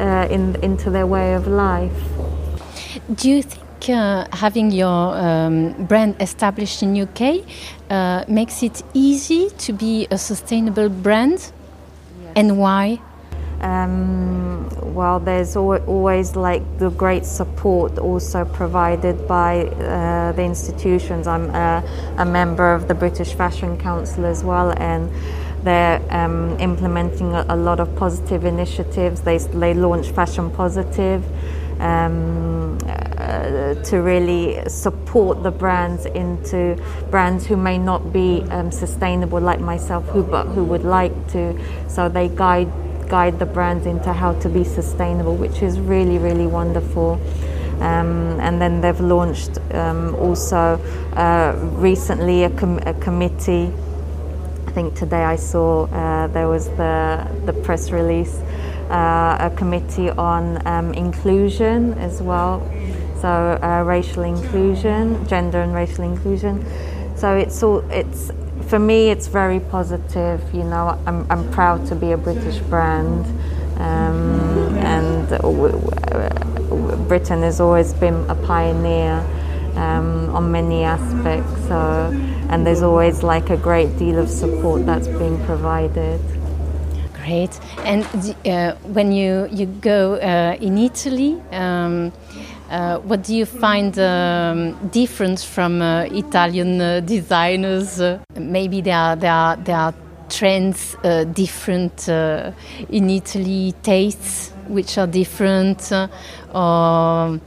[0.00, 1.92] uh, in, into their way of life.
[3.14, 7.44] Do you think uh, having your um, brand established in UK
[7.90, 11.52] uh, makes it easy to be a sustainable brand,
[12.22, 12.32] yes.
[12.36, 13.00] and why?
[13.60, 21.26] Um, well, there's always like the great support also provided by uh, the institutions.
[21.26, 21.84] I'm a,
[22.16, 25.10] a, member of the British Fashion Council as well, and
[25.62, 29.20] they're um, implementing a, a, lot of positive initiatives.
[29.20, 31.22] They, they launched Fashion Positive.
[31.80, 36.76] Um, uh, to really support the brands into
[37.10, 41.58] brands who may not be um, sustainable like myself who but who would like to
[41.88, 42.70] so they guide
[43.10, 47.20] guide the brands into how to be sustainable, which is really, really wonderful.
[47.80, 50.78] Um, and then they've launched um, also
[51.14, 53.72] uh, recently a, com- a, committee.
[54.66, 58.36] I think today I saw uh, there was the, the press release,
[58.90, 62.60] uh, a committee on um, inclusion as well.
[63.20, 63.28] So
[63.62, 66.64] uh, racial inclusion, gender and racial inclusion.
[67.16, 68.30] So it's all it's
[68.70, 70.40] for me, it's very positive.
[70.54, 73.26] You know, I'm, I'm proud to be a British brand,
[73.80, 75.28] um, and
[77.08, 79.26] Britain has always been a pioneer
[79.74, 81.50] um, on many aspects.
[81.66, 82.10] So,
[82.48, 86.20] and there's always like a great deal of support that's being provided.
[87.24, 87.58] Great.
[87.78, 88.04] And
[88.46, 92.12] uh, when you you go uh, in Italy, um,
[92.70, 98.00] uh, what do you find um, different from uh, Italian uh, designers?
[98.00, 99.94] Uh, maybe there are there are there are
[100.28, 100.96] trends
[101.32, 105.90] different in Italy, tastes which are different,
[106.54, 107.40] or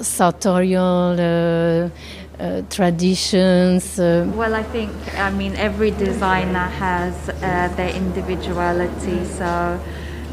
[0.00, 1.90] sartorial
[2.38, 3.98] uh, traditions?
[3.98, 4.30] Uh?
[4.34, 9.24] Well, I think, I mean, every designer has uh, their individuality.
[9.24, 9.80] So,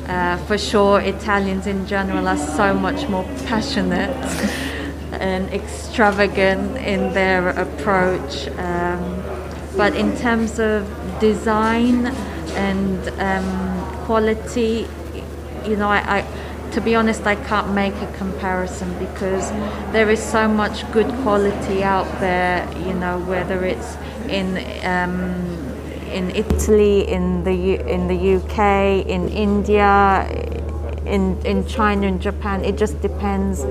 [0.08, 4.16] uh, for sure, Italians in general are so much more passionate
[5.14, 8.48] and extravagant in their approach.
[8.58, 9.24] Um,
[9.78, 10.88] but in terms of
[11.20, 12.08] design
[12.56, 14.88] and um, quality,
[15.66, 19.52] you know, I, I to be honest, I can't make a comparison because
[19.94, 22.68] there is so much good quality out there.
[22.80, 23.96] You know, whether it's
[24.28, 25.63] in um,
[26.14, 30.28] in Italy, in the in the UK, in India,
[31.06, 32.64] in in China, and Japan.
[32.64, 33.64] It just depends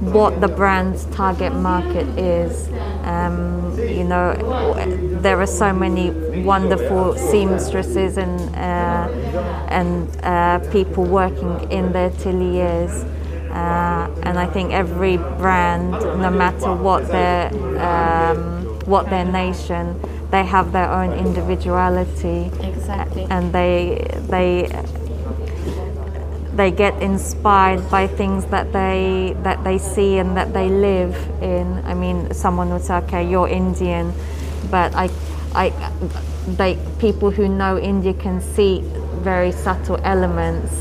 [0.00, 2.68] what the brand's target market is.
[3.04, 4.34] Um, you know,
[5.20, 6.10] there are so many
[6.42, 9.08] wonderful seamstresses and uh,
[9.68, 13.04] and uh, people working in their ateliers.
[13.50, 17.48] Uh, and I think every brand, no matter what their
[17.80, 19.98] um, what their nation,
[20.30, 22.50] they have their own individuality.
[22.60, 23.26] Exactly.
[23.30, 24.68] And they they
[26.58, 31.80] they get inspired by things that they that they see and that they live in.
[31.86, 34.12] I mean, someone would say, "Okay, you're Indian,"
[34.70, 35.08] but I,
[35.54, 35.70] I,
[36.46, 38.82] they people who know India can see
[39.22, 40.72] very subtle elements,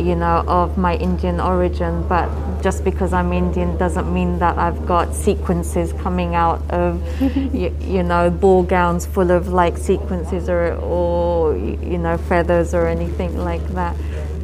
[0.00, 2.06] you know, of my Indian origin.
[2.08, 2.28] But
[2.62, 7.00] just because I'm Indian doesn't mean that I've got sequences coming out of,
[7.54, 12.86] you, you, know, ball gowns full of like sequences or or you know feathers or
[12.86, 13.96] anything like that.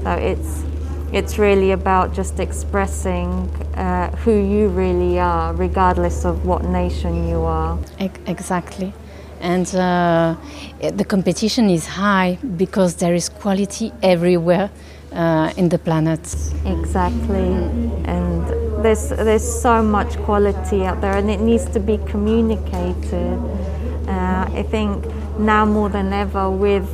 [0.03, 0.65] So it's
[1.13, 7.41] it's really about just expressing uh, who you really are, regardless of what nation you
[7.41, 7.79] are.
[8.27, 8.93] Exactly.
[9.41, 10.37] And uh,
[10.81, 14.71] the competition is high because there is quality everywhere
[15.17, 16.21] uh, in the planet.
[16.65, 17.49] Exactly.
[18.05, 18.47] And
[18.85, 23.39] there's, there's so much quality out there, and it needs to be communicated.
[24.07, 25.05] Uh, I think
[25.39, 26.87] now more than ever, with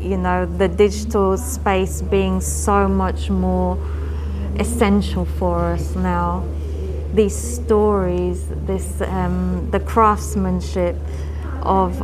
[0.00, 3.78] you know, the digital space being so much more
[4.58, 6.44] essential for us now.
[7.14, 10.96] These stories, this um, the craftsmanship
[11.62, 11.98] of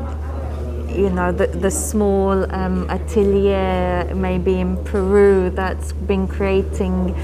[0.94, 7.14] you know the, the small um, atelier maybe in Peru that's been creating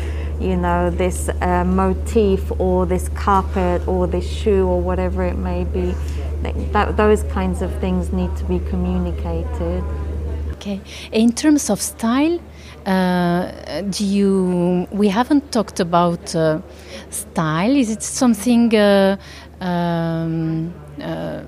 [0.41, 5.65] you know this uh, motif or this carpet or this shoe or whatever it may
[5.65, 5.95] be
[6.73, 9.83] that, those kinds of things need to be communicated
[10.67, 10.81] Okay.
[11.13, 12.41] In terms of style,
[12.87, 14.89] uh, do you?
[14.91, 16.61] We haven't talked about uh,
[17.11, 17.77] style.
[17.77, 19.17] Is it something uh,
[19.61, 21.45] um, uh,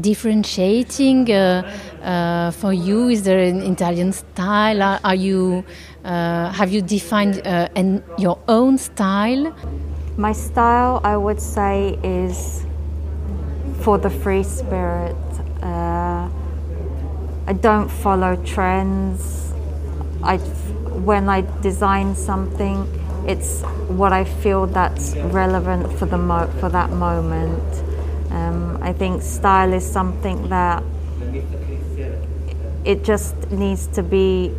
[0.00, 1.62] differentiating uh,
[2.02, 3.08] uh, for you?
[3.08, 4.82] Is there an Italian style?
[4.82, 5.64] Are, are you?
[6.04, 9.54] have you defined an, your own style?
[10.16, 12.64] My style, I would say, is
[13.80, 15.16] for the free spirit.
[17.46, 19.52] I don't follow trends.
[20.22, 22.88] I, when I design something,
[23.26, 26.16] it's what I feel that's relevant for the
[26.58, 27.93] for that moment.
[28.34, 30.82] Um, I think style is something that
[32.84, 34.52] it just needs to be.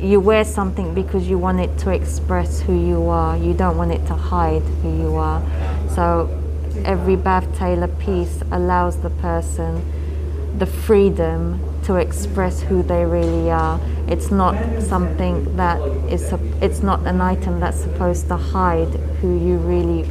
[0.00, 3.36] You wear something because you want it to express who you are.
[3.36, 5.42] You don't want it to hide who you are.
[5.94, 6.28] So
[6.84, 9.82] every Bav Tailor piece allows the person
[10.58, 13.80] the freedom to express who they really are.
[14.06, 16.32] It's not something that is,
[16.62, 18.88] it's not an item that's supposed to hide
[19.20, 20.08] who you really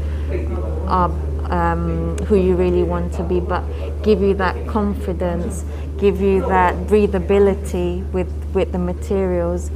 [0.87, 1.09] are,
[1.53, 3.63] um, who you really want to be, but
[4.01, 5.63] give you that confidence,
[5.99, 9.69] give you that breathability with, with the materials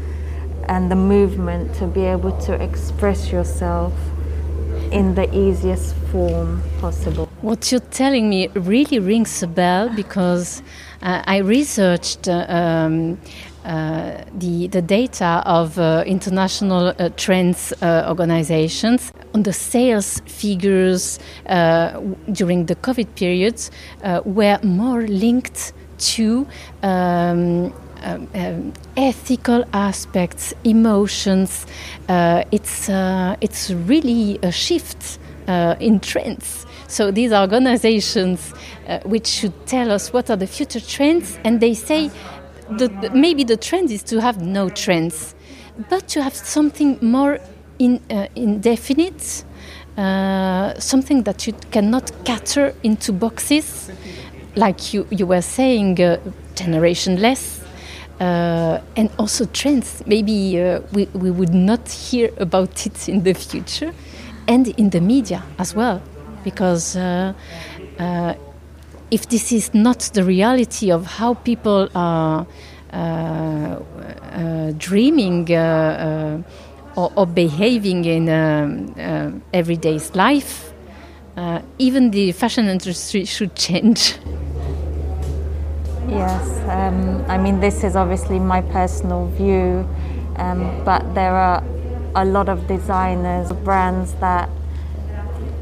[0.67, 3.93] and the movement to be able to express yourself
[4.91, 7.29] in the easiest form possible.
[7.41, 10.63] What you're telling me really rings a bell because
[11.03, 13.19] uh, I researched uh, um,
[13.67, 22.65] uh, the, the data of uh, international uh, trends organizations on the sales figures during
[22.65, 23.71] the COVID periods
[24.25, 26.47] were more linked to
[26.83, 27.73] um,
[28.03, 31.65] um, um, ethical aspects, emotions.
[32.07, 36.65] Uh, it's uh, it's really a shift uh, in trends.
[36.87, 38.53] So these organizations,
[38.87, 42.11] uh, which should tell us what are the future trends, and they say
[42.69, 45.35] the, maybe the trend is to have no trends,
[45.89, 47.39] but to have something more
[47.79, 49.43] in, uh, indefinite,
[49.97, 53.89] uh, something that you cannot cater into boxes,
[54.55, 56.17] like you, you were saying, uh,
[56.55, 57.63] generationless.
[58.19, 60.01] Uh, and also trends.
[60.07, 63.93] Maybe uh, we, we would not hear about it in the future,
[64.47, 66.01] and in the media as well,
[66.43, 67.33] because uh,
[67.99, 68.33] uh,
[69.11, 72.47] if this is not the reality of how people are
[72.91, 75.45] uh, uh, dreaming
[76.97, 80.73] or, or, behaving in um, everyday life,
[81.77, 84.15] even the fashion industry should change.
[86.09, 89.87] Yes, um, I mean, this is obviously my personal view,
[90.37, 91.63] um, but there are
[92.15, 94.49] a lot of designers, brands that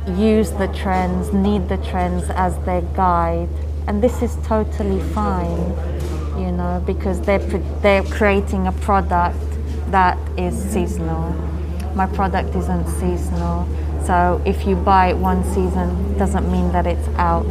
[0.08, 3.50] use the trends, need the trends as their guide,
[3.88, 5.70] and this is totally fine,
[6.40, 7.40] you know, because they're
[7.82, 9.45] they're creating a product
[9.96, 11.32] that is seasonal.
[11.96, 13.66] My product isn't seasonal,
[14.06, 17.46] so if you buy it one season, doesn't mean that it's out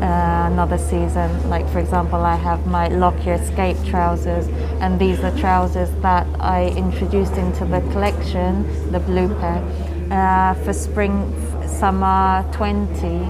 [0.00, 1.28] uh, another season.
[1.50, 4.46] Like for example, I have my Lockyer Escape trousers,
[4.80, 8.52] and these are trousers that I introduced into the collection,
[8.92, 9.58] the blue pair,
[10.12, 11.16] uh, for spring
[11.66, 13.24] summer 20.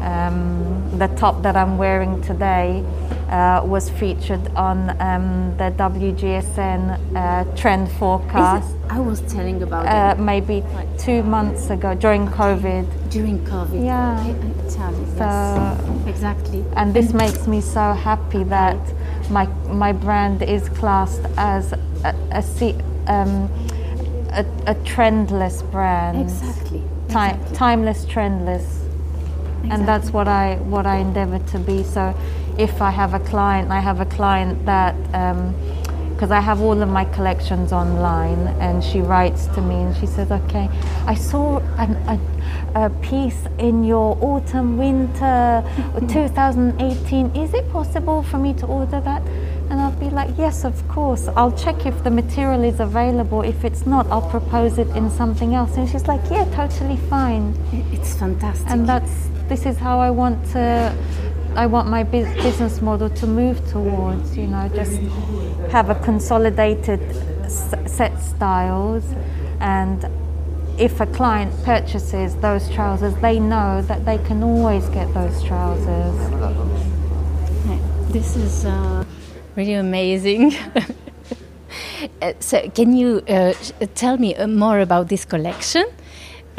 [0.00, 2.82] Um, the top that I'm wearing today
[3.30, 8.74] uh, was featured on um, the WGSN uh, trend forecast.
[8.90, 10.22] I was telling about uh, it.
[10.22, 10.64] Maybe
[10.98, 13.10] two months ago during COVID.
[13.10, 13.84] During COVID.
[13.84, 14.18] Yeah.
[14.18, 16.06] I, I tell you, so, yes.
[16.06, 16.64] Exactly.
[16.74, 18.78] And this makes me so happy that
[19.30, 22.42] my my brand is classed as a, a,
[23.06, 23.48] um,
[24.32, 26.20] a, a trendless brand.
[26.20, 27.56] Exactly exactly.
[27.56, 28.79] timeless, trendless.
[29.60, 29.70] Exactly.
[29.70, 31.82] And that's what I what I endeavor to be.
[31.82, 32.14] So,
[32.58, 34.94] if I have a client, I have a client that
[36.12, 39.96] because um, I have all of my collections online, and she writes to me and
[39.96, 40.68] she says, "Okay,
[41.06, 45.62] I saw an, a, a piece in your autumn winter
[46.08, 47.36] 2018.
[47.36, 49.22] Is it possible for me to order that?"
[49.70, 51.28] And I'll be like, yes, of course.
[51.36, 53.42] I'll check if the material is available.
[53.42, 55.76] If it's not, I'll propose it in something else.
[55.76, 57.56] And she's like, yeah, totally fine.
[57.92, 58.68] It's fantastic.
[58.68, 60.96] And that's this is how I want to.
[61.56, 64.36] I want my business model to move towards.
[64.36, 64.98] You know, just
[65.72, 67.00] have a consolidated
[67.50, 69.04] set styles,
[69.60, 70.06] and
[70.78, 76.16] if a client purchases those trousers, they know that they can always get those trousers.
[78.12, 78.64] This is.
[78.64, 79.04] Uh
[79.56, 80.54] really amazing.
[82.22, 83.52] uh, so, can you uh,
[83.94, 85.84] tell me uh, more about this collection?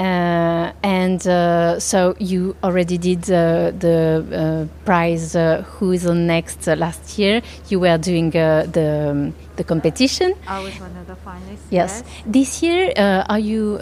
[0.02, 7.20] Uh, and uh, so you already did uh, the prize Who is on Next last
[7.20, 7.44] year.
[7.70, 10.34] You were doing the um, the competition.
[10.48, 11.70] I was one of the finalists.
[11.70, 12.04] Yes.
[12.04, 12.24] yes.
[12.26, 13.78] This year, are you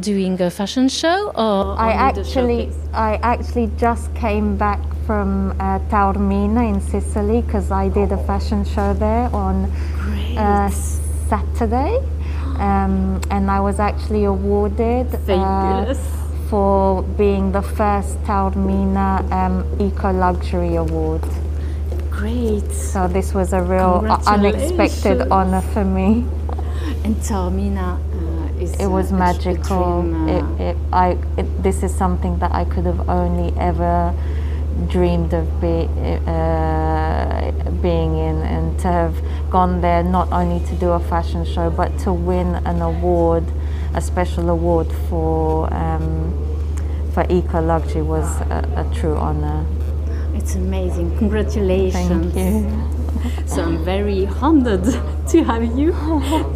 [0.00, 1.78] doing a fashion show or?
[1.78, 8.10] I actually, I actually just came back from uh, Taormina in Sicily because I did
[8.10, 9.70] a fashion show there on
[10.36, 10.68] uh,
[11.28, 12.00] Saturday.
[12.60, 15.94] Um, and I was actually awarded uh,
[16.50, 21.22] for being the first Taormina um, Eco Luxury Award.
[22.10, 22.70] Great.
[22.70, 26.26] So this was a real unexpected honor for me.
[27.02, 28.74] And Taormina uh, is.
[28.78, 30.02] It was magical.
[30.02, 34.14] Dream, uh, it, it, I, it, this is something that I could have only ever
[34.88, 35.88] dreamed of be,
[36.26, 37.50] uh,
[37.82, 39.14] being in and to have
[39.50, 43.44] gone there not only to do a fashion show but to win an award,
[43.94, 46.36] a special award for um,
[47.12, 49.66] for eco luxury was a, a true honor.
[50.34, 51.16] It's amazing.
[51.18, 52.32] Congratulations.
[52.32, 53.00] Thank you.
[53.46, 55.92] So I'm very honored to have you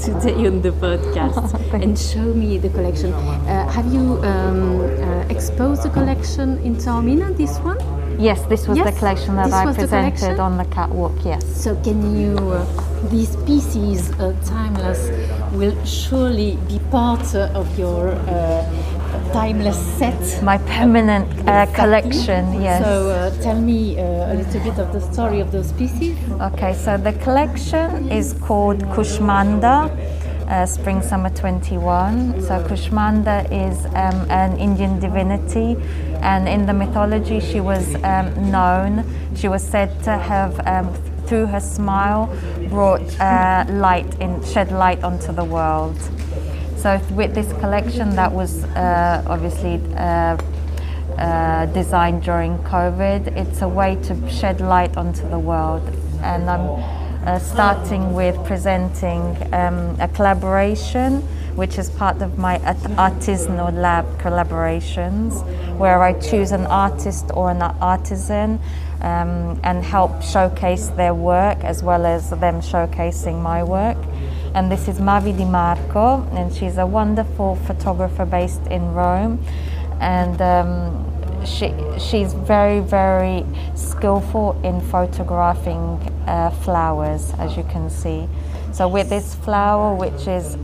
[0.01, 1.53] today on the podcast
[1.83, 3.13] and show me the collection.
[3.13, 7.79] Uh, have you um, uh, exposed the collection in Taormina, this one?
[8.19, 11.45] Yes, this was yes, the collection that I presented on the catwalk, yes.
[11.63, 12.65] So can you, uh,
[13.09, 15.11] these pieces, uh, timeless,
[15.53, 20.43] will surely be part uh, of your uh, timeless set?
[20.43, 22.85] My permanent uh, collection, yes.
[22.85, 26.17] So uh, tell me a little bit of the story of those pieces.
[26.41, 29.91] Okay, so the collection is called Kushmanda
[30.49, 32.43] uh, Spring Summer 21.
[32.43, 35.77] So Kushmanda is um, an Indian divinity,
[36.23, 40.61] and in the mythology, she was um, known, she was said to have.
[40.67, 40.95] Um,
[41.27, 42.27] through her smile,
[42.69, 45.99] brought uh, light in, shed light onto the world.
[46.77, 50.37] So with this collection, that was uh, obviously uh,
[51.17, 53.29] uh, designed during COVID.
[53.37, 55.83] It's a way to shed light onto the world,
[56.23, 61.23] and I'm uh, starting with presenting um, a collaboration,
[61.57, 65.43] which is part of my artisanal lab collaborations,
[65.79, 68.61] where I choose an artist or an artisan
[69.01, 73.99] um, and help showcase their work as well as them showcasing my work.
[74.55, 79.45] And this is Mavi Di Marco, and she's a wonderful photographer based in Rome.
[80.01, 83.45] And um, she, she's very, very
[83.75, 88.29] skillful in photographing uh, flowers, as you can see.
[88.73, 90.57] So, with this flower, which is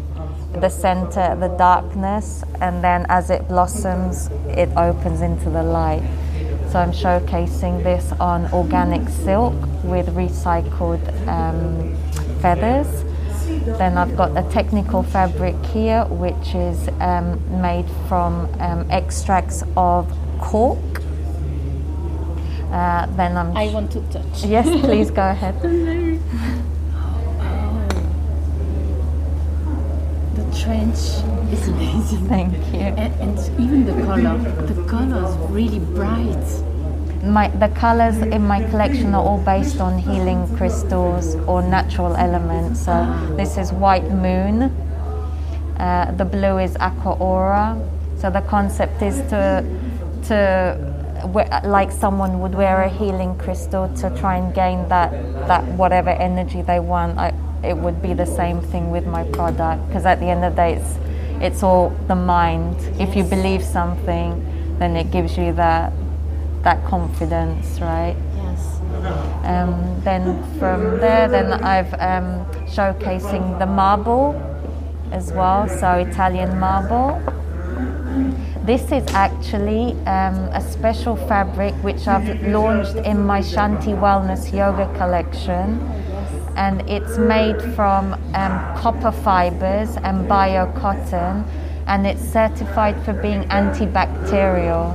[0.52, 6.02] the center, of the darkness, and then as it blossoms, it opens into the light.
[6.70, 9.54] So, I'm showcasing this on organic silk
[9.84, 11.94] with recycled um,
[12.40, 13.04] feathers.
[13.78, 20.10] Then I've got a technical fabric here, which is um, made from um, extracts of
[20.40, 20.78] cork.
[22.70, 23.56] Uh, then I'm.
[23.56, 24.44] I want to touch.
[24.44, 25.60] Yes, please go ahead.
[30.36, 30.98] the trench
[31.52, 32.28] is amazing.
[32.28, 32.80] Thank you.
[32.80, 36.46] And, and even the color, the color is really bright.
[37.24, 42.84] My, the colors in my collection are all based on healing crystals or natural elements.
[42.84, 44.62] So this is white moon.
[45.76, 47.76] Uh, the blue is aqua aura.
[48.18, 49.64] So the concept is to
[50.28, 50.99] to
[51.64, 55.10] like someone would wear a healing crystal to try and gain that
[55.48, 57.18] that whatever energy they want.
[57.18, 60.52] I, it would be the same thing with my product because at the end of
[60.52, 60.98] the day, it's
[61.40, 62.76] it's all the mind.
[63.00, 65.92] If you believe something, then it gives you that
[66.62, 68.16] that confidence, right?
[68.36, 68.80] Yes.
[69.44, 74.34] Um, then from there, then I've um, showcasing the marble
[75.12, 77.20] as well, so Italian marble.
[78.64, 84.86] This is actually um, a special fabric which I've launched in my Shanti Wellness Yoga
[84.98, 85.80] collection.
[86.56, 91.44] And it's made from um, copper fibers and bio cotton,
[91.86, 94.94] and it's certified for being antibacterial.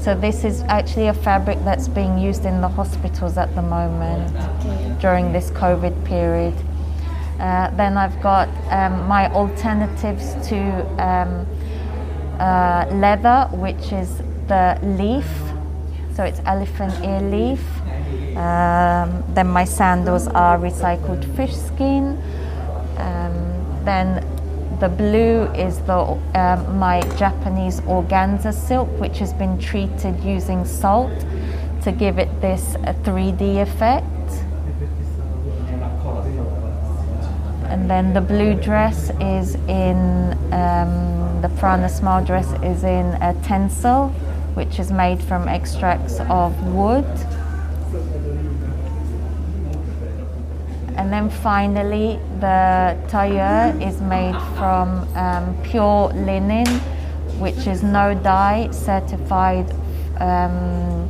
[0.00, 4.32] So, this is actually a fabric that's being used in the hospitals at the moment
[5.00, 6.54] during this COVID period.
[7.38, 10.58] Uh, then I've got um, my alternatives to
[11.00, 11.46] um,
[12.38, 15.28] uh, leather, which is the leaf.
[16.14, 17.62] So it's elephant ear leaf.
[18.36, 22.20] Um, then my sandals are recycled fish skin.
[22.96, 24.24] Um, then
[24.80, 31.12] the blue is the um, my Japanese organza silk, which has been treated using salt
[31.82, 32.74] to give it this
[33.04, 34.06] 3D uh, effect.
[37.68, 43.34] And then the blue dress is in um, the Prana Smile dress is in a
[43.42, 44.10] tencel,
[44.54, 47.04] which is made from extracts of wood.
[50.96, 56.66] And then finally, the tailleur is made from um, pure linen,
[57.38, 59.70] which is no dye, certified
[60.18, 61.08] um,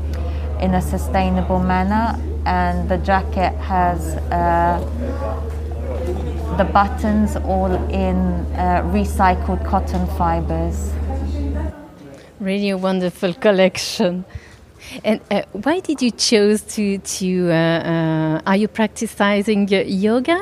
[0.61, 2.21] in a sustainable manner.
[2.45, 4.79] And the jacket has uh,
[6.59, 8.17] the buttons all in
[8.57, 10.93] uh, recycled cotton fibers.
[12.41, 14.25] Really a wonderful collection.
[15.05, 17.51] And uh, why did you choose to to?
[17.51, 20.39] Uh, uh are you practicing yoga?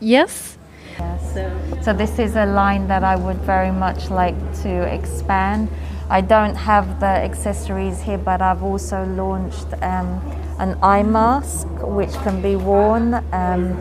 [0.00, 0.58] Yes.
[0.98, 1.84] Yes.
[1.84, 5.68] So this is a line that I would very much like to expand.
[6.10, 9.70] I don't have the accessories here, but I've also launched.
[9.80, 10.20] Um,
[10.58, 13.76] an eye mask which can be worn um,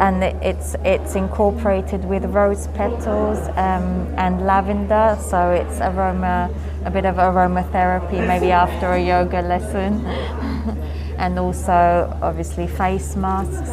[0.00, 5.18] and it's it's incorporated with rose petals um, and lavender.
[5.20, 6.50] So it's aroma
[6.84, 10.04] a bit of aromatherapy maybe after a yoga lesson.
[11.18, 13.72] And also obviously face masks.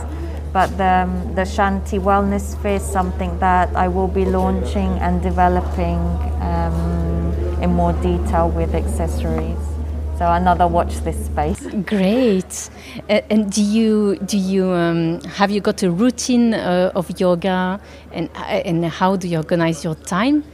[0.52, 5.22] But the, um, the Shanti Wellness Sphere is something that I will be launching and
[5.22, 6.00] developing
[6.42, 9.75] um, in more detail with accessories.
[10.18, 11.60] So another watch this space.
[11.86, 12.70] Great.
[13.10, 17.82] Uh, and do you do you um, have you got a routine uh, of yoga
[18.14, 20.46] and uh, and how do you organize your time?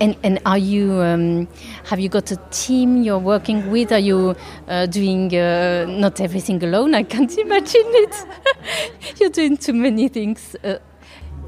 [0.00, 1.48] And and are you um,
[1.86, 3.90] have you got a team you're working with?
[3.90, 4.36] Are you
[4.68, 6.94] uh, doing uh, not everything alone?
[6.94, 8.26] I can't imagine it.
[9.20, 10.54] you're doing too many things.
[10.62, 10.78] Uh,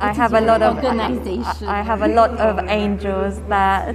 [0.00, 3.94] I have a lot of I, I, have a lot of angels that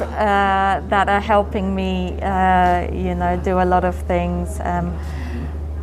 [0.00, 4.60] uh, that are helping me, uh, you know, do a lot of things.
[4.60, 4.96] Um,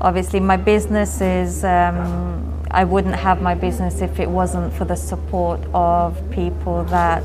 [0.02, 1.64] obviously, my business is.
[1.64, 7.24] Um, I wouldn't have my business if it wasn't for the support of people that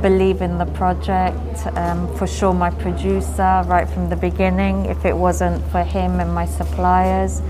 [0.00, 1.66] believe in the project.
[1.76, 4.86] Um, for sure, my producer, right from the beginning.
[4.86, 7.42] If it wasn't for him and my suppliers,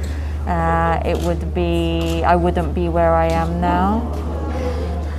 [0.47, 4.01] uh, it would be I wouldn't be where I am now.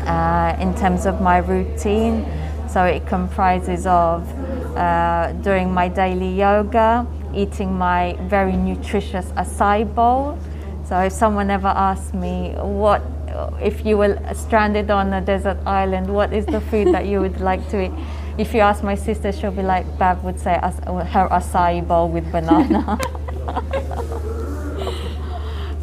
[0.07, 2.25] Uh, in terms of my routine,
[2.69, 4.23] so it comprises of
[4.77, 7.05] uh, doing my daily yoga,
[7.35, 10.39] eating my very nutritious acai bowl.
[10.85, 13.01] So if someone ever asks me what
[13.61, 17.39] if you were stranded on a desert island, what is the food that you would
[17.41, 17.91] like to eat?
[18.37, 22.31] If you ask my sister, she'll be like, Bav would say her acai bowl with
[22.31, 22.99] banana.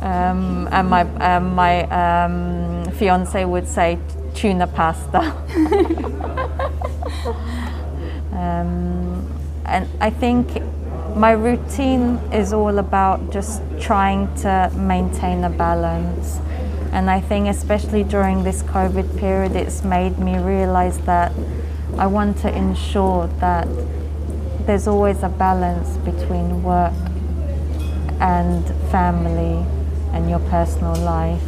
[0.05, 3.99] um, and my, um, my um, fiance would say
[4.35, 5.35] tuna pasta.
[8.35, 9.33] Um,
[9.65, 10.61] and I think
[11.15, 16.41] my routine is all about just trying to maintain a balance.
[16.93, 21.33] And I think, especially during this COVID period, it's made me realize that
[21.97, 23.69] I want to ensure that
[24.67, 26.93] there's always a balance between work
[28.21, 29.65] and family
[30.15, 31.43] and your personal life.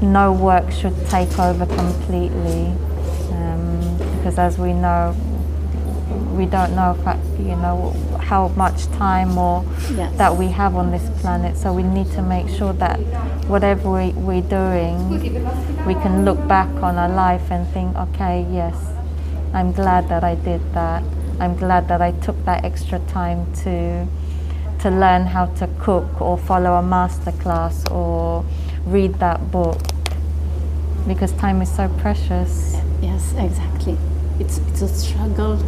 [0.00, 2.72] No work should take over completely
[3.32, 5.14] um, because, as we know,
[6.32, 6.96] we don't know,
[7.38, 10.16] you know, how much time or yes.
[10.16, 11.56] that we have on this planet.
[11.56, 12.98] So we need to make sure that
[13.46, 15.10] whatever we, we're doing,
[15.84, 18.76] we can look back on our life and think, okay, yes,
[19.52, 21.02] I'm glad that I did that.
[21.40, 24.06] I'm glad that I took that extra time to
[24.82, 28.44] to learn how to cook or follow a master class or
[28.86, 29.78] read that book
[31.06, 32.76] because time is so precious.
[33.02, 33.98] Yes, exactly.
[34.38, 35.58] It's it's a struggle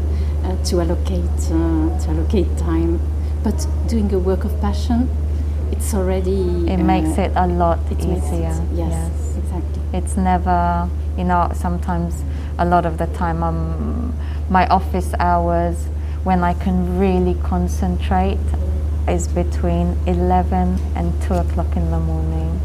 [0.45, 3.01] uh, to allocate uh, to allocate time.
[3.43, 5.11] But doing a work of passion,
[5.71, 8.17] it's already it makes uh, it a lot easier.
[8.17, 9.83] It, yes, yes, exactly.
[9.93, 10.89] It's never
[11.19, 12.23] you know sometimes
[12.59, 14.15] a lot of the time um,
[14.49, 15.77] my office hours
[16.25, 18.39] when I can really concentrate
[19.09, 22.61] is between 11 and 2 o'clock in the morning.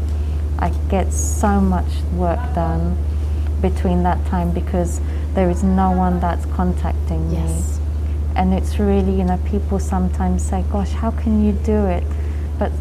[0.58, 2.96] I get so much work done
[3.60, 5.00] between that time because
[5.34, 7.78] there is no one that's contacting yes.
[7.78, 7.84] me.
[8.36, 12.04] And it's really, you know, people sometimes say, gosh, how can you do it?
[12.58, 12.72] But,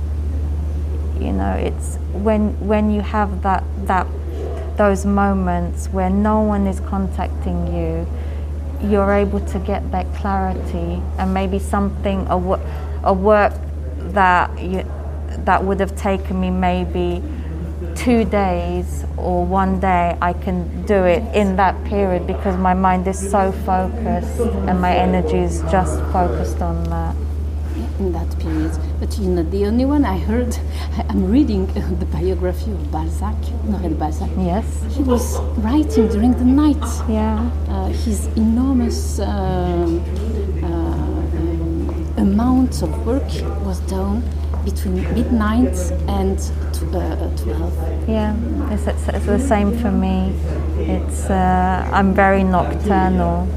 [1.20, 4.08] you know, it's when, when you have that, that,
[4.78, 8.08] those moments where no one is contacting you,
[8.88, 12.38] you're able to get that clarity and maybe something, a,
[13.04, 13.54] a work
[14.14, 14.86] that, you,
[15.46, 17.22] that would have taken me maybe
[17.96, 23.08] two days or one day I can do it in that period because my mind
[23.08, 27.16] is so focused and my energy is just focused on that.
[28.00, 30.06] In that period, but you're not the only one.
[30.06, 30.56] I heard,
[31.10, 31.66] I'm reading
[32.00, 33.36] the biography of Balzac,
[33.66, 34.30] Honoré Balzac.
[34.38, 34.66] Yes.
[34.96, 36.86] He was writing during the night.
[37.10, 37.50] Yeah.
[37.68, 39.88] Uh, his enormous uh,
[42.18, 43.30] amount of work
[43.66, 44.24] was done
[44.66, 46.40] between midnight and
[46.94, 48.10] uh, 12.
[48.10, 48.36] Yeah,
[48.72, 50.34] it's, it's, it's, the same for me.
[50.80, 53.48] It's uh, I'm very nocturnal,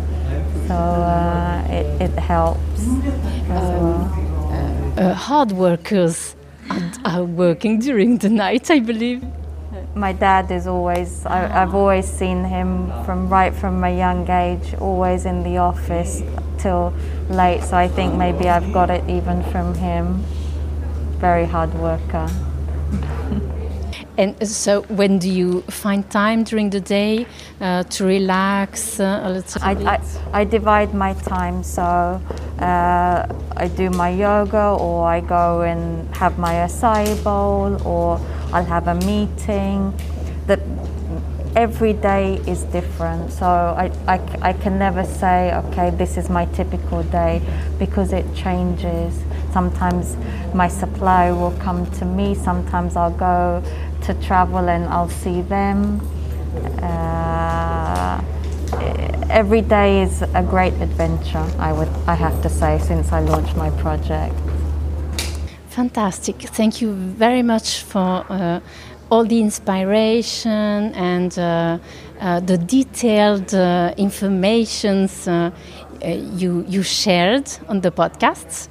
[0.67, 4.95] so uh, it, it helps as um, well.
[4.99, 6.37] Uh, hard workers
[7.05, 9.25] are working during the night, I believe.
[9.95, 11.79] My dad is always, I, I've ah.
[11.79, 16.23] always seen him from right from a young age, always in the office
[16.59, 16.95] till
[17.29, 20.23] late, so I think maybe I've got it even from him.
[21.19, 22.29] Very hard worker.
[24.21, 27.27] and so, when do you find time during the day
[27.59, 29.87] uh, to relax uh, a little I, bit?
[29.87, 30.01] I,
[30.41, 31.83] I, divide my time, so
[32.59, 38.21] uh, I do my yoga, or I go and have my acai bowl, or
[38.53, 39.95] I'll have a meeting.
[40.47, 40.61] That
[41.57, 46.45] every day is different, so I, I, I can never say, okay, this is my
[46.47, 47.41] typical day,
[47.79, 49.19] because it changes.
[49.53, 50.17] Sometimes
[50.55, 53.63] my supply will come to me, sometimes I'll go
[54.03, 56.01] to travel and I'll see them.
[56.83, 58.21] Uh,
[59.31, 63.57] every day is a great adventure, I, would, I have to say, since I launched
[63.57, 64.35] my project.
[65.69, 66.37] Fantastic.
[66.37, 68.61] Thank you very much for uh,
[69.11, 71.79] all the inspiration and uh,
[72.21, 75.51] uh, the detailed uh, informations uh,
[76.05, 78.69] you, you shared on the podcasts.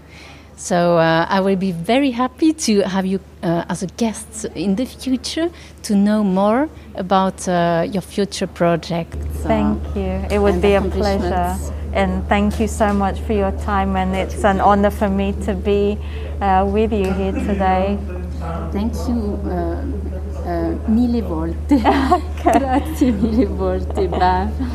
[0.59, 4.75] So uh, I will be very happy to have you uh, as a guest in
[4.75, 5.49] the future
[5.83, 9.15] to know more about uh, your future projects.
[9.43, 10.21] Thank you.
[10.29, 11.55] It would be a pleasure.
[11.93, 13.95] And thank you so much for your time.
[13.95, 15.97] And it's an honor for me to be
[16.41, 17.97] uh, with you here today.
[18.73, 20.08] Thank you
[20.49, 21.81] uh, uh, mille volte.
[22.43, 24.09] Grazie mille volte.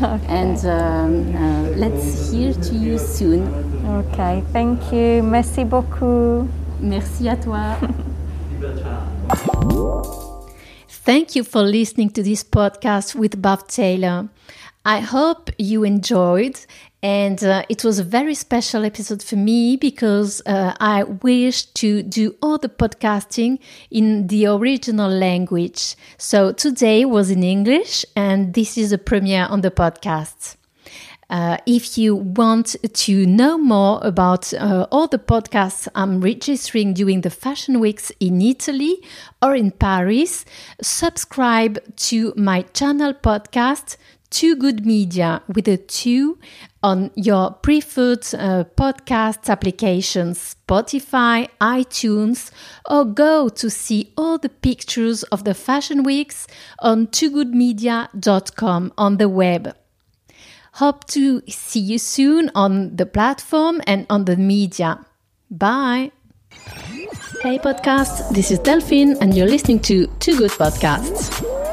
[0.04, 0.26] Okay.
[0.28, 1.34] And um,
[1.76, 3.48] let's hear to you soon.
[3.98, 5.22] Ok, thank you.
[5.22, 6.46] Merci beaucoup.
[6.80, 7.76] Merci à toi.
[11.04, 14.28] Thank you for listening to this podcast with Bav Tailor.
[14.86, 16.58] I hope you enjoyed,
[17.04, 22.02] and uh, it was a very special episode for me because uh, I wish to
[22.02, 23.58] do all the podcasting
[23.90, 25.96] in the original language.
[26.16, 30.56] So today was in English, and this is a premiere on the podcast.
[31.28, 37.20] Uh, if you want to know more about uh, all the podcasts I'm registering during
[37.20, 38.96] the Fashion Weeks in Italy
[39.42, 40.44] or in Paris,
[40.80, 43.96] subscribe to my channel podcast
[44.34, 46.40] Too Good Media with a two
[46.82, 52.50] on your preferred uh, podcast applications, Spotify, iTunes,
[52.90, 56.48] or go to see all the pictures of the Fashion Weeks
[56.80, 59.76] on toogoodmedia.com on the web.
[60.72, 65.06] Hope to see you soon on the platform and on the media.
[65.48, 66.10] Bye.
[67.40, 71.63] Hey podcast, this is Delphine and you're listening to Two Good Podcasts.